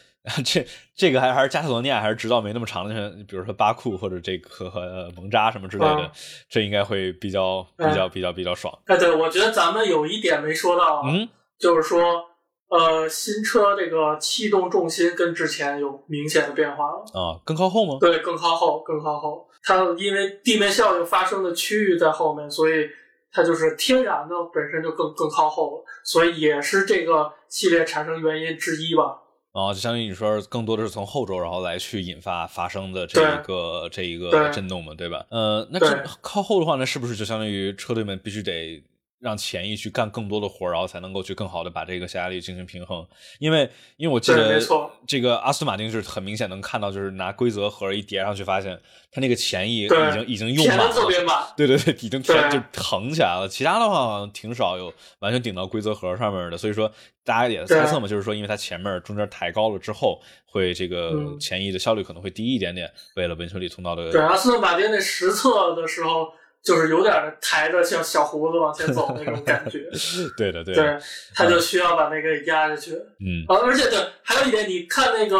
[0.43, 0.65] 这
[0.95, 6.11] 这个还还是加泰罗尼亚，还是直道没那么长的，像比如说巴库或者这个、和、蒙扎什么之类的，啊
[6.49, 8.77] 这应该会比较比较比较比较爽。
[8.85, 11.27] 哎，对，我觉得咱们有一点没说到啊，嗯，
[11.59, 12.23] 就是说，
[12.69, 17.97] 呃，新车这个气动重心跟之前有明显的变化了，啊，更靠后吗？
[17.99, 19.47] 对，更靠后，更靠后。
[19.63, 22.87] 它因为地面效应发生的区域在后面，所以
[23.31, 29.21] 它就是天然的本身就更更靠后了，所以也是这个系列产生原因之一吧。
[29.57, 35.25] 啊，就相当于你说，更多的是从后轴然后来去引发发生的这一个这一个震动嘛，对吧？
[35.29, 38.83] 呃，那这靠后的话，那是不是就相当于车队们必须得
[39.19, 43.05] 让前翼去干更多的活儿，然后才能够去更好的把这个下压力进行平衡？
[43.39, 44.59] 因为因为我记得
[45.07, 48.79] 这个阿斯顿马丁就是很明显能看到，就是拿规则盒一叠上去，发现
[49.11, 51.53] 它那个前翼已经已经用填满了。
[51.57, 53.47] 对对对，已经填对就腾起来了。
[53.49, 56.91] 其他的话好像挺少有完全顶到规则盒上面的，所以说
[57.23, 66.27] 大家也猜测嘛，就是说因为它前面中间抬高了之后，会这个嗯前翼的效率可能会低一点点，为了文丘里通道的对，阿斯顿马丁那实测的时候，
[66.67, 69.89] 就是有点儿抬着像小胡子往前走那种感觉。
[70.35, 70.99] 对的对对，，
[71.33, 72.91] 他就需要把那个压下去。
[72.91, 75.37] 嗯啊，而且对，还有一点，你看那个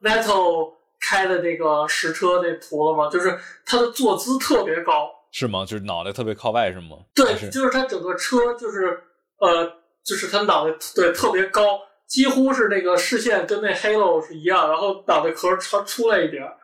[0.00, 3.10] Vettel 开的那个实车那图了吗？
[3.10, 5.66] 就是他的坐姿特别高，是吗？
[5.66, 6.96] 就是脑袋特别靠外是吗？
[7.14, 8.98] 对，是就是他整个车就是
[9.40, 9.70] 呃，
[10.02, 16.56] 就是他脑袋对特别高，几乎是那个视线跟那 Halo 是一样，然后脑袋壳超出来一点儿。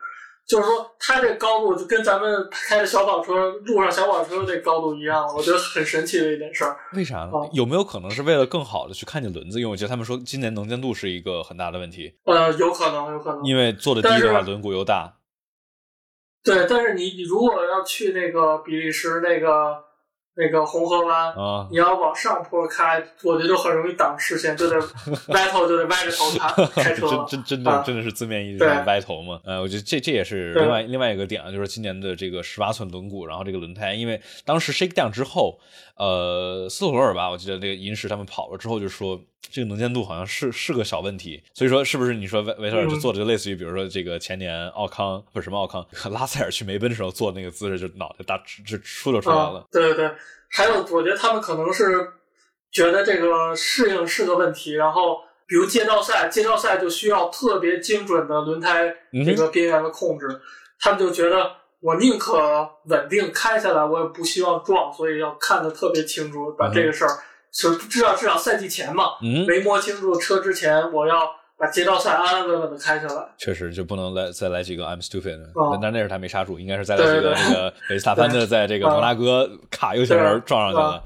[0.49, 6.75] 就是说，它这高度就跟咱们开的小跑车、路上小跑车这高度一样，我觉得很神奇的一件事儿。
[6.93, 7.47] 为啥呢哦？
[7.53, 9.59] 有没有可能是为了更好的去看见轮子？
[9.59, 13.45] 因为我觉得他们说今年能见度是一个很大的问题，呃，有可能，有可能。
[13.45, 15.13] 因为做的低的话轮毂又大。
[16.43, 19.83] 对，但是你你如果要去那个比利时那个
[20.39, 24.79] 那个红河湾，啊你要往上坡开，我觉得就很容易挡视线，就得
[25.27, 27.09] 歪头就得歪着头看 开车。
[27.09, 29.41] 真真真的啊真的是字面意义对上歪头嘛？
[29.43, 35.59] 呃，我觉得这这也是另外另外一个点啊，就是今年的这个十八寸轮毂，然后这个轮胎，因为当时 shake down 之后，
[35.97, 42.99] 呃，斯托罗尔吧，我记得那个银石他们跑了之后就说这个能见度好像是是个小问题，所以说是不是你说维维特尔就嗯。
[42.99, 50.07] 做的就类似于比如说这个前年奥康不是什么奥康 拉塞尔去梅奔的时候做那个姿势，就脑袋大就出溜出来了啊。，对对。
[50.07, 50.11] 对，
[50.49, 52.09] 还有我觉得他们可能是
[52.71, 55.17] 觉得这个适应是个问题，然后
[55.47, 60.27] 比如街道赛，街道赛就需要特别精准的轮胎这个边缘的控制，
[60.79, 67.17] 他们就觉得我宁可稳定开下来，我也不希望撞，所以要看得特别清楚，把这个事儿
[67.51, 73.25] 是至少至少赛季前嘛，嗯，没摸清楚车之前，我要把街道赛安安稳稳的开下来。
[73.37, 81.03] 确实就不能来再来几个 I'm stupid，哦但但那是他没刹住，应该是再来几个那个 维斯塔潘的在这个摩纳哥卡右前轮撞上去了。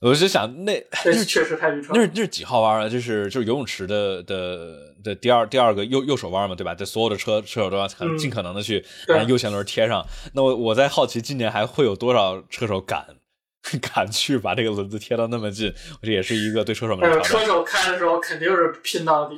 [0.00, 1.90] 我就想那 那是确实太愚蠢。
[1.92, 2.88] 那是那是几号弯啊？
[2.88, 6.72] 就是就是游泳池的的的第二第二个右右手弯嘛，对吧？
[6.72, 10.06] 这所有的车车手都要尽可能的去把右前轮贴上。
[10.34, 13.04] 那我我在好奇，今年还会有多少车手敢
[13.94, 15.72] 敢去把这个轮子贴到那么近？
[16.02, 17.40] 这也是一个对车手们的挑战。
[17.40, 19.36] 车手开的时候肯定是拼到底，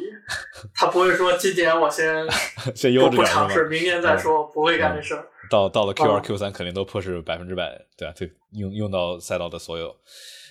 [0.74, 2.26] 他不会说今年我先
[2.74, 5.26] 先悠着点尝试，明年再说，不会干这事儿。
[5.50, 8.14] 到到了 Q 二 Q 三，肯定都迫使百分之百，对吧？
[8.16, 9.96] 对，用用到赛道的所有。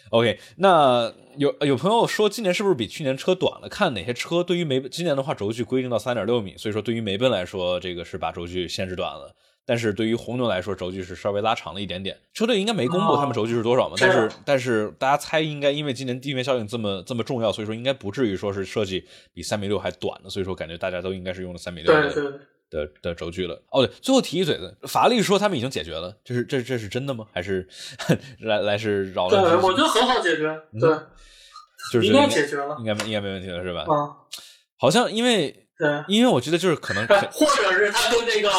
[0.10, 3.70] OK，那有有朋友说今年是不是比去年车短了？
[3.70, 9.34] 看哪些车对于梅今年的话轴距规定到三点六米，所以说对于梅奔来说，这个是把轴距限制短了。
[9.70, 12.18] 但是对于红牛来说，轴距是稍微拉长了一点点。
[12.34, 13.96] 车队应该没公布他们轴距是多少嘛？
[14.00, 20.30] 但是但是大家猜应该因为今年地面效应这么这么重要，所以说应该不至于说是设计比三米六还短的。
[20.32, 22.40] 所以说感觉大家都应该是用了三米六的。
[22.72, 27.28] 的的轴距了哦，对，最后提一嘴子，法拉利说他们已经解决了，这是这这是真的吗？
[27.32, 27.68] 还是
[28.42, 29.44] 来来是扰乱？
[29.44, 30.90] 对，我觉得很好解决，对，
[31.94, 33.82] 就是应该解决了，应该应该没问题了，是吧？
[33.82, 34.18] 啊，
[34.78, 38.50] 好像因为对，因为我觉得就是可能， 或者是他跟那个。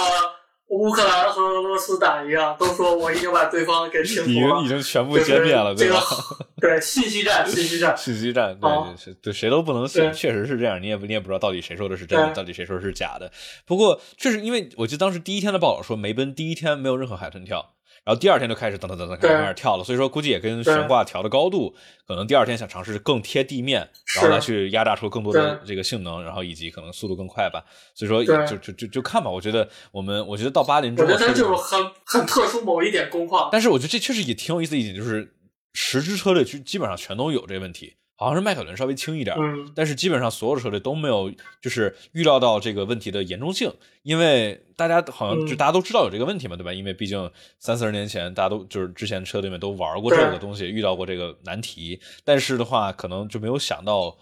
[0.70, 6.00] 乌克兰和俄罗斯打一样，都说我已经把对方给清除了，已经全部歼灭了，对吧？
[6.60, 8.70] 对，信息战，信息战， 信息战，对
[9.04, 13.30] 对对，谁都不能信，确实是这样，你也不你也不知道到底谁说的是真的，到底谁说的是假的。
[13.66, 17.74] 不过确实，因为我记得当时第一天的报道说，梅奔第一天没有任何海豚跳。
[18.11, 21.72] 然后第二天就开始噔噔噔噔开始开始跳了，所以说估计也跟悬挂调的高度，
[22.08, 27.64] 可能第二天想尝试更贴地面，然后来去压榨出更多的这个性能，然后以及可能速度更快吧。
[27.94, 29.30] 所以说就就就就看吧。
[29.30, 33.48] 我觉得我们我觉得到巴林之后，我觉得它就是很很特殊某一点工况。
[33.52, 35.32] 但是我觉得这确实也挺有意思的一点，就是
[35.72, 37.94] 十支车队基基本上全都有这个问题。
[38.20, 39.34] 好像是迈凯伦稍微轻一点，
[39.74, 46.70] 但是基本上所有的车队都没有，就是预料到这个问题的严重性，因为大家好像就大家都知道有这个问题嘛，对吧？
[46.70, 54.18] 因为毕竟三四十年前大家都就是之前车队们都玩过这个东西，遇到过这个难题，但是的话可能就没有想到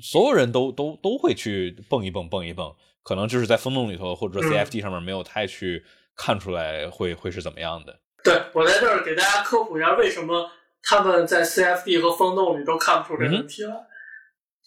[0.00, 5.84] 所有人都都都会去蹦一蹦蹦一蹦，可能就是在风洞里头或者说 CFD 上面没有太去
[6.16, 8.00] 看出来会会是怎么样的。
[8.24, 10.50] 对我在这儿给大家科普一下为什么。
[10.86, 13.74] 他们在 CFD 和风洞里都看不出这个问题来，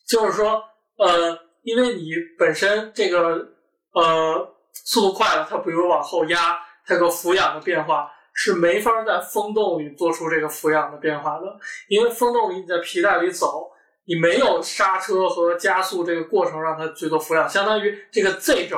[0.07, 0.63] 就是说，
[0.97, 3.47] 呃，因为你本身这个
[3.93, 11.45] 呃速度快了，它比如往后压，它个俯仰的变化是没法在风洞里做出这个俯仰的变化的，
[11.87, 13.69] 因为风洞里你在皮带里走，
[14.05, 18.77] 你没有刹车和加速这个过程让它去做俯仰，相当于这个 Z 轴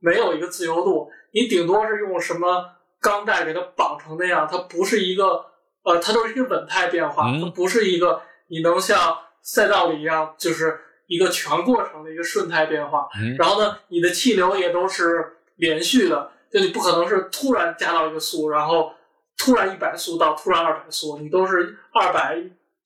[0.00, 2.64] 没有一个自由度，你顶多是用什么
[3.00, 5.51] 钢带给它绑成那样，它不是一个。
[5.84, 13.08] 呃，它都是一个稳态变化，它不是一个你能像赛道里一样，就是一个全过程的一个顺态变化。
[13.36, 18.92] 然后呢，你的气流也都是连续的，就你不可能是突然加到一个速，然后
[19.36, 22.38] 突然一百速到突然二百速，你都是二百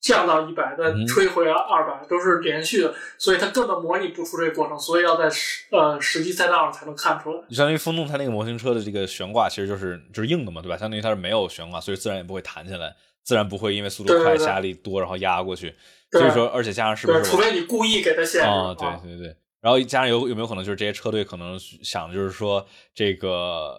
[0.07, 7.41] 降到一百，再吹回来二百，都是连续的，所以它根本模拟不出这个过程，所以要在实呃实际赛道上才能看出来。
[7.49, 10.77] 相当于风洞它那个模型车的这个悬挂其实就是就是硬的嘛，对吧？
[10.77, 15.75] 相当于它是没有悬挂，所以自然也不会弹起来，自然不会因为速度快下力多然后压过去。
[16.11, 17.23] 所以说，而且加上是不是？
[17.23, 18.47] 除非你故意给它限制。
[18.47, 19.35] 啊，对对对。
[19.59, 23.75] 然后加上有有没有可能就是这些车队可能想就是说这个。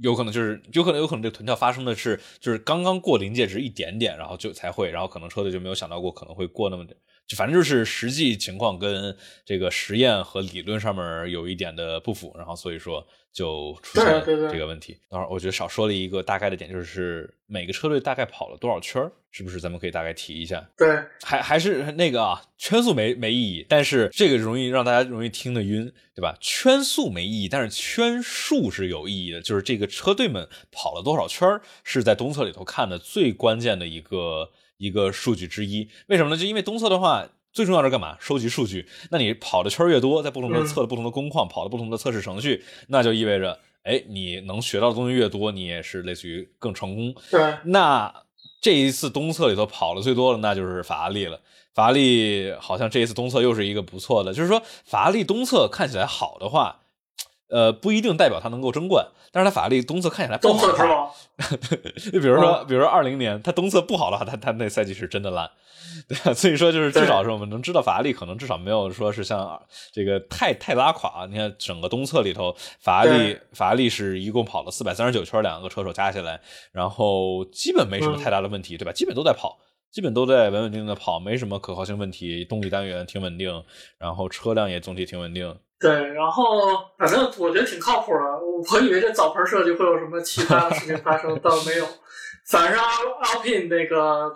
[0.00, 13.06] 有可能就是有可能有可能这个臀跳发生的是就是刚刚过临界值一点点，然后就才会，然后可能车队就没有想到过可能会过那么点，就反正就是实际情况跟这个实验和理论上面有一点的不符，然后所以说。
[13.32, 14.98] 就出现这个问题。
[15.08, 20.64] 当然我觉得少说了一个大概的点，就是每个车队大概跑了多少圈是不是咱们可以大概提一下？
[20.76, 20.86] 对，
[21.22, 26.36] 还还是那个啊，圈速没没意义，但是这个容易让大家容易听得晕，对吧？
[26.40, 31.48] 圈速没意义，但是圈数是有意义的，就是这个车队们跑了多少圈
[31.82, 35.88] 是在东侧里头看的最关键的一个一个数据之一。
[36.06, 36.36] 为什么呢？
[36.36, 37.28] 就因为东侧的话。
[37.54, 38.16] 最重要是干嘛？
[38.18, 38.88] 收集数据。
[39.10, 47.14] 那你跑的圈越多，在不同的测的不同的工况，跑的不同的测试程序，那就意味着，哎，你能学到的东西越多，你也是类似于更成功。
[47.30, 47.54] 对。
[47.66, 48.10] 那
[48.62, 51.38] 这一次东侧里头跑的最多的，那就是法拉利了。
[51.74, 56.81] 法拉利好像这一次东侧又是一个不错的，就是说法拉利东侧看起来好的话，
[57.52, 59.06] 呃，不一定代表他能够争冠。
[59.30, 61.14] 但是他法拉利东侧看起来不好。
[62.12, 65.50] 就比如说，比如说二零年他东侧不好的话，他他那赛季是真的烂。
[66.08, 69.60] 对吧，所以说就是至少是我们能知道法拉利可能至少没有说是像
[69.92, 71.26] 这个太太拉垮。
[71.26, 76.40] 你看整个东侧里头，法拉利法拉利是一共跑了四百三十九圈，两个车手加起来，
[76.72, 78.92] 然后基本没什么太大的问题，对吧？
[78.92, 79.58] 基本都在跑，
[79.90, 83.62] 基本都在稳稳定定的跑，没什么可靠性问题，动力单元挺稳定，
[83.98, 85.54] 然后车辆也总体挺稳定。
[85.82, 88.20] 对，然后反正我觉得挺靠谱的。
[88.72, 91.86] 我以为这澡盆设计会有什么奇葩的事情发生，倒没有。
[92.46, 94.32] 反正 Alpine 那个。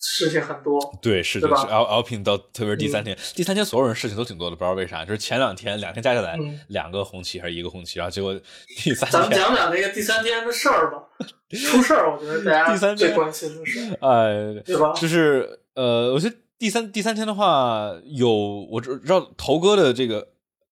[0.00, 0.78] 事情很多。
[1.02, 8.32] 对，是的，是 L L P 到特别是第三天，第三天所有人事情都挺多的，不知道为啥，就是前两天两天加起来、嗯两个红旗还是一个红旗，然后结果
[8.76, 11.02] 第三天咱们，讲讲那个第三天的事儿吧。
[11.50, 14.92] 出事儿，我觉得大家 最关心的是，呃，对吧？
[14.92, 18.30] 就是呃，我觉得第三第三天的话，有
[18.70, 20.28] 我知知道头哥的这个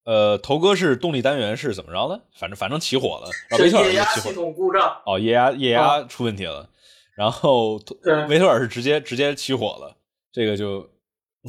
[0.06, 2.20] 呃，头哥是动力单元是怎么着的？
[2.38, 6.70] 反正反正起火了，然后是维特尔液压系是起火了，统故障，哦，液压液压出问题了，
[7.16, 9.96] 然后对维特尔是直接直接起火了，
[10.32, 10.88] 这个就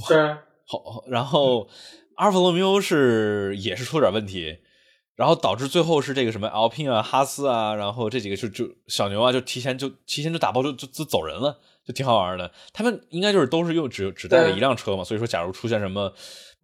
[0.08, 0.18] 对
[0.66, 1.70] 好，然后
[2.16, 4.58] 阿尔法罗密欧是也是出了点问题，
[5.16, 12.51] 然后导致最后是这个什么 Alpine 啊、哈斯啊，然后这几个就就小牛啊，就提前就提前就打包就就就走人了，就挺好玩的。
[12.74, 16.12] 他们应该就是都是用只只带了一辆车嘛，所以说假如出现什么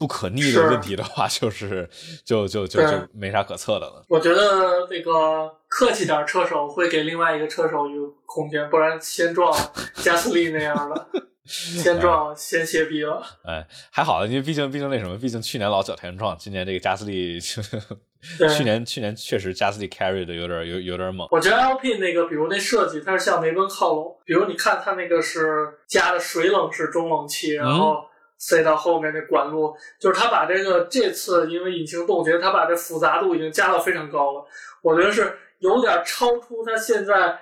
[0.03, 1.89] 不可逆的问题的话，就是
[2.25, 4.03] 就就就就没啥可测的了。
[4.09, 9.49] 我觉得那个客气点儿车手会给另外一个车手一个空间，不然先撞
[9.95, 11.07] 加斯利那样的，
[11.47, 13.23] 先撞先歇逼了。
[13.45, 21.25] 哎，还好，因为毕竟毕竟那什么，毕竟去年老脚田撞，今年这个加斯利， 去年去年确实加斯利 carry 的有点有有点猛。
[21.31, 24.17] 我觉得 LP 那个，比如那设计，它是向梅奔靠拢。
[24.25, 28.03] 比如你看它那个是加的水冷式中冷器，然后
[28.45, 34.45] 塞到后面那管路，就是他把这个这次因为引擎冻结，他把这复杂度已经加到非常高了。
[34.81, 37.39] 我觉得是有点超出他现在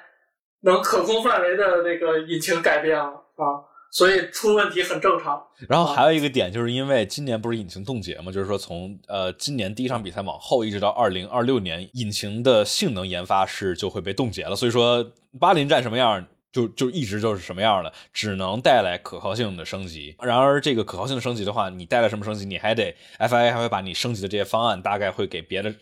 [0.61, 5.43] 能可控范围的那个引擎改变了啊，所以出问题很正常。
[5.67, 14.55] 然后还有一个点，就是因为今年不是引擎冻结嘛，就是说从呃今年第一场比赛往后，一直到二零二六年，引擎的性能研发是就会被冻结了。
[14.55, 15.03] 所以说
[15.39, 20.15] 巴林站什么样，就就一直就是什么样的，只能带来可靠性的升级。
[20.21, 25.73] 然而这个可靠性升级的话，你带来什么升级，你还得 FIA 还会把你升级的这些方案，大概会给别的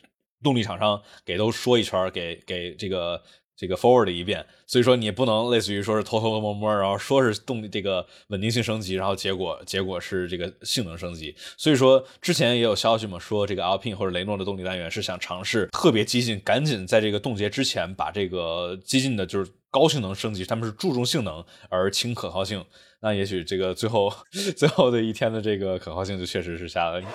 [0.44, 3.22] 动力厂商给都说一圈，给给这个。
[3.60, 11.36] 这个 forward 一遍，所以说你不能类似于说是偷偷摸摸，然后说是动力这个稳定性升级，然后结果结果是这个性能升级。
[11.58, 22.64] 所以说之前也有消息嘛，说这个 Alpine 或者雷诺的动力单元是想尝试特别激进，赶紧在这个冻结之前把这个激进的就是高性能升级，他们是注重性能而轻可靠性。
[23.02, 24.12] 那也许这个最后
[24.58, 27.08] 最后的一天的这个可靠性就确实是下来了。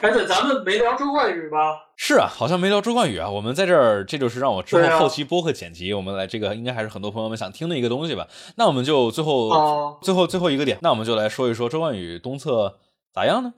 [0.00, 1.58] 哎，对，咱们没聊周冠宇吧？
[1.96, 3.28] 是啊，好像没聊周冠宇啊。
[3.28, 8.28] 我们在这儿，这就是让我之后后期播客剪辑，我们来这个应该还是很多朋友们想听的一个东西吧。
[8.56, 12.78] 那我们就最后、哦最后最后一个点，那我们就来说一说周冠宇东侧
[13.14, 13.54] 咋样呢？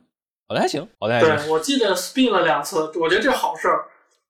[0.49, 1.37] 好的还行，好的还行。
[1.37, 3.87] 对，我记得 spin 了两次，我觉得这是好事儿。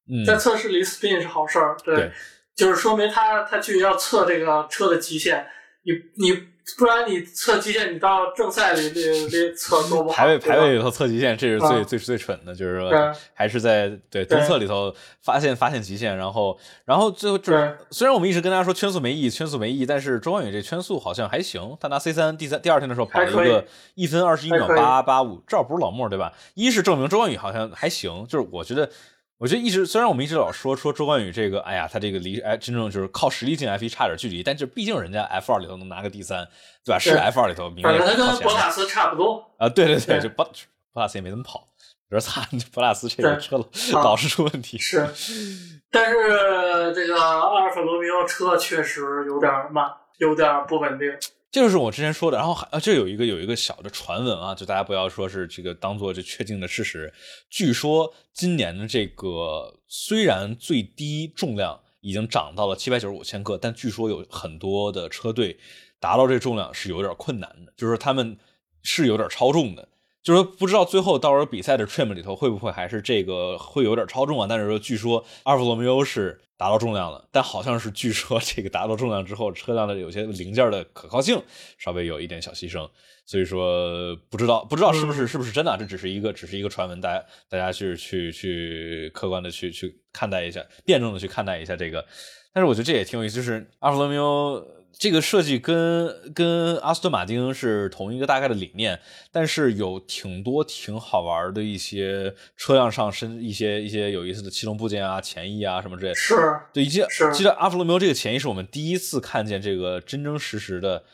[0.09, 2.13] 嗯，在测试里 spin 是好事儿，对，对
[2.57, 5.47] 就是说明他他去要测这个车的极限，
[5.83, 6.33] 你你
[6.79, 12.99] 不然你测极限，你到正赛里里里测多不好，排位排位里头测极限，这是最、啊最最蠢的，就是说对
[13.35, 26.33] 还是在对对东侧里头发现发现极限，然后然后最后就是虽然我们一直跟大家说圈速没意义，圈速没意义，但是周冠宇这圈速好像还行，他拿 C 三第三第二天的时候跑了一个一分二十一秒八八五，这不是老莫对吧？
[26.55, 28.91] 一是证明周冠宇好像还行，就是我觉得。
[29.39, 36.49] 我觉得一直虽然我们一直老说说周冠宇这个，哎呀，他这个离哎真正就是靠实力进 F 一差点距离，但是毕竟人家 F 二里头能拿个第三，
[36.85, 36.99] 对吧？
[36.99, 38.41] 是 F 二里头名反正他跟。
[38.41, 40.45] 博塔斯差不多，啊，对对对，对就博
[40.93, 41.69] 博塔斯也没怎么跑，
[42.09, 44.79] 有点惨，博塔斯这个车啊老是出问题。
[44.79, 45.07] 是，
[45.91, 49.87] 但是这个阿尔法罗密欧车确实有点慢，
[50.19, 51.13] 有点不稳定。
[51.57, 57.11] 这就是我之前说的，然后还啊，这有一个有一个小的传闻啊，就大家不要说是这个当做这确定的事实。
[57.49, 65.59] 据说今年的这个虽然最低重量已经涨到了七百九十五千克，但据说有很多的车队
[65.99, 68.37] 达到这重量是有点困难的，就是他们
[68.83, 69.89] 是有点超重的。
[70.27, 74.47] 就是说，不知道最后到时候比赛的 trim 里头会不会还是这个会有点超重啊？
[74.51, 81.41] 但是说，据说阿尔法罗密欧是达到重量了，但好像是据说这个达到重量之后，车辆的有些零件的可靠性
[81.79, 82.91] 稍微有一点小牺牲，
[83.25, 92.05] 所以说不知道不知道是不是是不是真的啊，这只是一个只是一个传闻，大家大家去去去客观的去去看待一下，辩证的去看待一下这个。
[92.53, 94.61] 但是我觉得这也挺有意思，就是阿尔法罗密欧
[94.99, 98.99] 这个设计跟跟阿斯顿马丁是同一个大概的理念，
[99.31, 106.15] 但是有挺多挺好玩的一些车辆上身一些一些有意思的气动部件啊、前翼啊什么之类的。
[106.15, 106.35] 是，
[106.73, 111.05] 对，以及是记得阿弗罗密欧这个前翼是我们第一次看见这个真真实实的。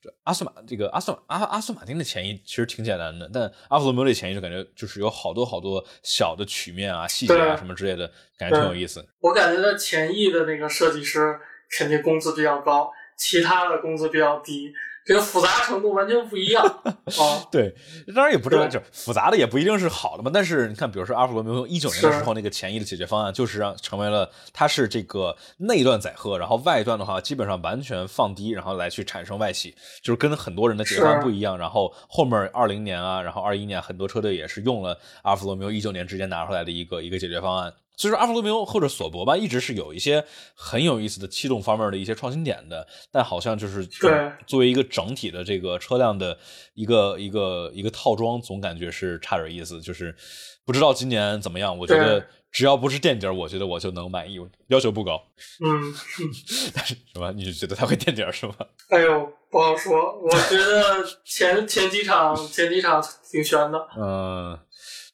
[0.00, 8.08] 这阿斯马这个阿斯马阿阿斯马丁的前翼其实挺简单的，但阿弗罗密欧这前翼就感觉就是有好多好多小的曲面啊、细节啊什么之类的，
[8.38, 9.04] 感觉挺有意思。
[9.18, 11.40] 我感觉它前翼的那个设计师
[11.76, 14.72] 肯定工资比较高，其他的工资比较低。
[15.04, 16.92] 这个复杂程度完全不一样 啊。
[17.50, 17.74] 对，
[18.14, 20.30] 当然也不是对就复杂的也不一定是好的嘛。
[20.32, 31.56] 但是你看，比如说阿弗罗缪一九年的时候那个前翼的解决方案，就是让成为了它是这个内段载荷，然后外段的话基本上完全放低，然后来去产生外企，就是跟很多人的解决方案不一样。
[31.56, 37.72] 然后后面二零年啊，然后二一年很多车队也是用了阿弗罗缪一九年之间拿出来的一个一个解决方案。
[37.98, 46.38] 所以说，阿弗罗缪或者索博吧，一直是有一些很有意思的气动方面的一些创新点的，但好像就是对作为一个整体的这个车辆的
[46.74, 49.80] 一个一个一个套装，总感觉是差点意思。
[49.80, 50.14] 就是
[50.64, 54.38] 不知道今年怎么样，我觉得只要不是垫底儿，我觉得我就能满意，
[54.68, 55.20] 要求不高。
[55.64, 55.92] 嗯，
[56.72, 57.32] 但是什么？
[57.32, 58.54] 你就觉得它会垫底儿是吗？
[58.90, 60.16] 哎呦，不好说。
[60.20, 63.88] 我觉得前前几场前几场挺悬的。
[63.98, 64.58] 嗯，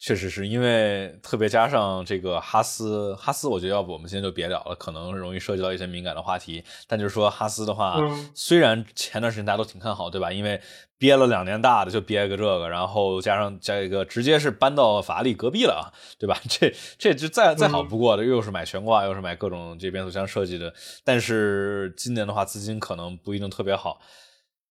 [0.05, 6.62] 确实是因为特别加上这个哈斯，哈斯，我觉得要不我们今天就别聊了，可能容易涉及到一些敏感的话题。
[6.86, 10.31] 但就是说哈斯的话，嗯虽然前段时间大家都挺看好，对吧？
[10.31, 10.60] 因为
[10.98, 16.39] 憋了两年大的，就憋个这个，然后加上加一个直接是搬到法拉利隔壁了啊，对吧？
[16.51, 20.70] 这这就再再好不过的，又是买悬挂，又是买各种这变速箱设计的。
[21.02, 23.98] 但是今年的话，资金可能不一定特别好。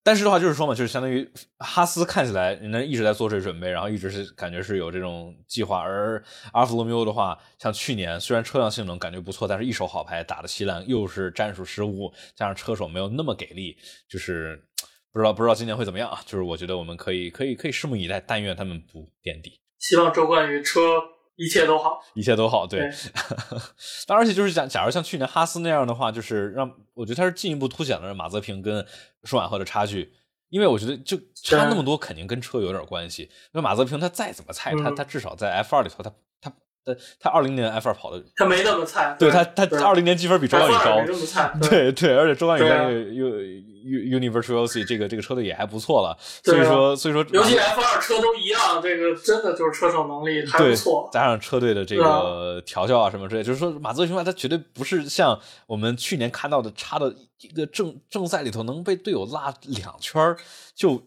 [0.05, 1.25] 但是的话，就是说嘛，就是相当于
[1.59, 5.79] 哈斯看起来人家一直在做这准备，然后一直是感觉是有这种计划。
[5.79, 6.21] 而
[6.51, 13.77] 阿尔法罗密欧的话，像去年虽然车辆性能感觉不错，但是一手好牌打的稀烂，又是战术失误，加上车手没有那么给力，
[14.09, 14.61] 就是
[15.13, 16.19] 不知道不知道今年会怎么样啊？
[16.25, 19.61] 就是我觉得我们可以可以可以拭目以待，但愿他们不垫底。
[19.79, 20.81] 希望周冠宇车
[21.35, 21.99] 一切都好。
[22.13, 22.91] 一切都好，对对。
[24.07, 28.85] 当然，而且就是假，假如像去年哈斯那样的话，就是让我觉得他是进一步凸显了马泽平跟
[29.23, 30.13] 舒马赫的差距。
[30.49, 33.23] 因为我觉得就差那么多，肯定跟车有点关系。
[33.23, 36.13] 因为马泽平他再怎么菜，他嗯他至少在 F 二里头，他
[36.85, 43.27] 他他他二零年 F 二跑的，他没那么菜，对他他对二零年积分比周冠宇高没，那么菜，对对，而且周冠宇在 U
[43.85, 51.09] U Universal 这个这个车队也还不错了，啊所以说所以说尤其 F 二车都一样，这个真的就是车手能力还不错。
[51.11, 60.37] 加上车队的这个调教啊什么之类，就是说马泽平他绝对不是像我们去年看到的差的一个正正赛里头能被队友拉两圈儿，
[60.75, 61.01] 就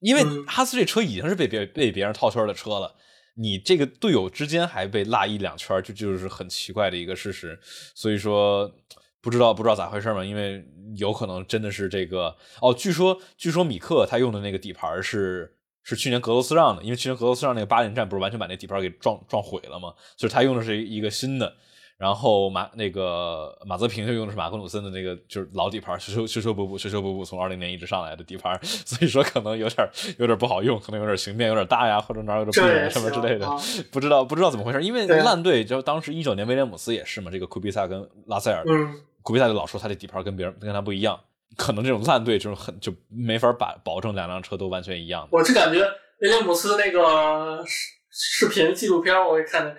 [0.00, 2.94] 因为嗯哈斯这车已经是被别被别人套圈的车了。
[3.34, 7.58] 你这个队友之间还被落一两圈，就就是很奇怪的一个事实。
[7.94, 8.72] 所以说，
[9.20, 10.64] 不知道不知道咋回事嘛，因为
[10.96, 12.72] 有可能真的是这个哦。
[12.72, 21.56] 据说据说米克他用的那个底盘是是去年格罗斯让的，因为去年格罗斯让那个八连战不是完全把那底盘给撞撞毁了嘛，所以他用的是一个新的。
[21.96, 29.88] 然后马那个马泽平就用的是马格努森的那个就是老底盘，修修修修补补修修补补，从二零年一直上来的底盘， 所以说可能有点
[30.18, 33.56] 有点不好用，可能有点形变有点大呀，或者哪有点不稳什么之类的啊，
[33.92, 41.18] 不知道不知道怎么回事，因为烂队就当时一九年威廉姆斯也是嘛，这个库比萨跟拉塞尔，嗯，库比萨就老说他的底盘跟别人跟他不一样，
[41.56, 45.28] 可能这种烂队就是很就没法把保证两辆车都完全一样。
[45.30, 45.80] 我是感觉
[46.20, 49.76] 威廉姆斯那个视视频纪录片，我也看见，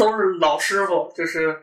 [0.00, 1.54] 都是老师傅，就是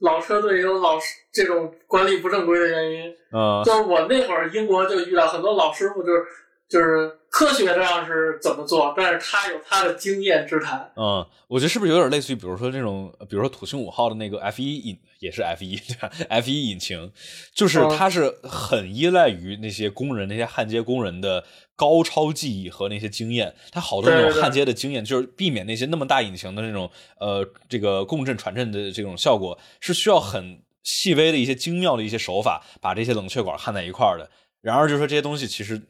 [0.00, 3.14] 老车队有老师这种管理不正规的原因。
[3.32, 6.24] 嗯就是我那会儿英国就遇到很多老师傅，就是
[6.68, 10.92] 就是科学上是怎么做，但是他有他的经验之谈。
[10.96, 16.10] 嗯，我觉得是不是有点类似于，比如说这种，比如说土星五号的那个 F 一引也是 F 一对吧？
[16.28, 17.10] F 一引擎，
[17.54, 21.42] 就是嗯它是很依赖于那些工人、那些焊接工人的
[21.74, 23.54] 高超技艺和那些经验。
[23.70, 34.30] 它好多那种焊接的经验，就是避免那些那么大引擎的那种呃这个共振传振的这种效果，是需要很细微的一些精妙的一些手法，把这些冷却管焊在一块儿的。
[34.60, 35.80] 然而，就是说这些东西其实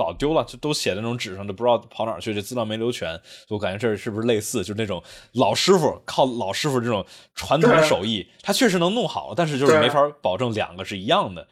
[0.00, 3.20] 早丢了，就都写在那种纸上，都不知道跑哪儿去，这资料没留全。
[3.50, 5.02] 我感觉这是不是类似，就是那种
[5.32, 7.04] 老师傅靠老师傅这种
[7.34, 11.46] 传统手艺，他确实能弄好，但是就是没法保证两个是一样的，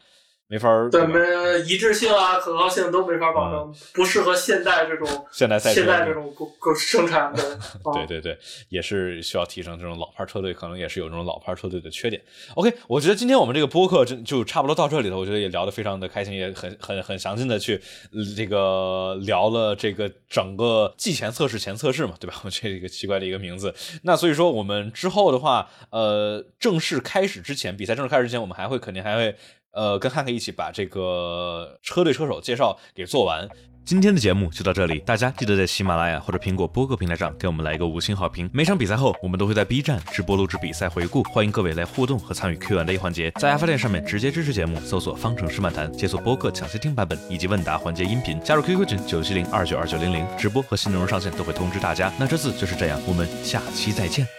[0.51, 1.19] 没法对，吧没
[1.59, 7.43] 一致性啊、可靠性都没法保证，不适合现代这种 现代赛车现代这种工工生产的。
[7.85, 8.35] 啊对对对，
[8.69, 9.77] 也是需要提升。
[9.77, 12.19] 这种老牌车队可能也是有这种老牌车队的缺点。
[12.55, 17.79] OK，我觉得今天我们这个播客真就差不多到这里头，我觉得也聊得非常的开心，也很很很详尽的去
[18.11, 22.33] 呃这个聊了这个整个季前测试前测试嘛，对吧？
[22.43, 23.71] 我这一个奇怪的一个名字。
[24.01, 29.35] 那所以说我们之后的话，呃，正式开始之前，比赛正式开始之前，我们还会肯定还会。
[29.71, 33.47] 呃，跟汉克一起把这个车队车手介绍给做完。
[33.85, 38.47] 今天的节目就到这里，大家记得在喜马拉雅或者苹果播客平台上给我们来一个五星好评。
[38.53, 43.31] 每场比赛后，我们都会在 B 站直播录制比赛回顾，欢迎各位来互动和参与 Q&A 环节。
[43.39, 52.13] 在 F 店上面直接支持节目，搜索“方程式漫谈”，解锁播客抢先听版本以及问答环节音频，加入 QQ 群九七零二九二九零零，直播和新内容上线都会通知大家。
[52.19, 54.38] 那这次就是这样，我们下期再见。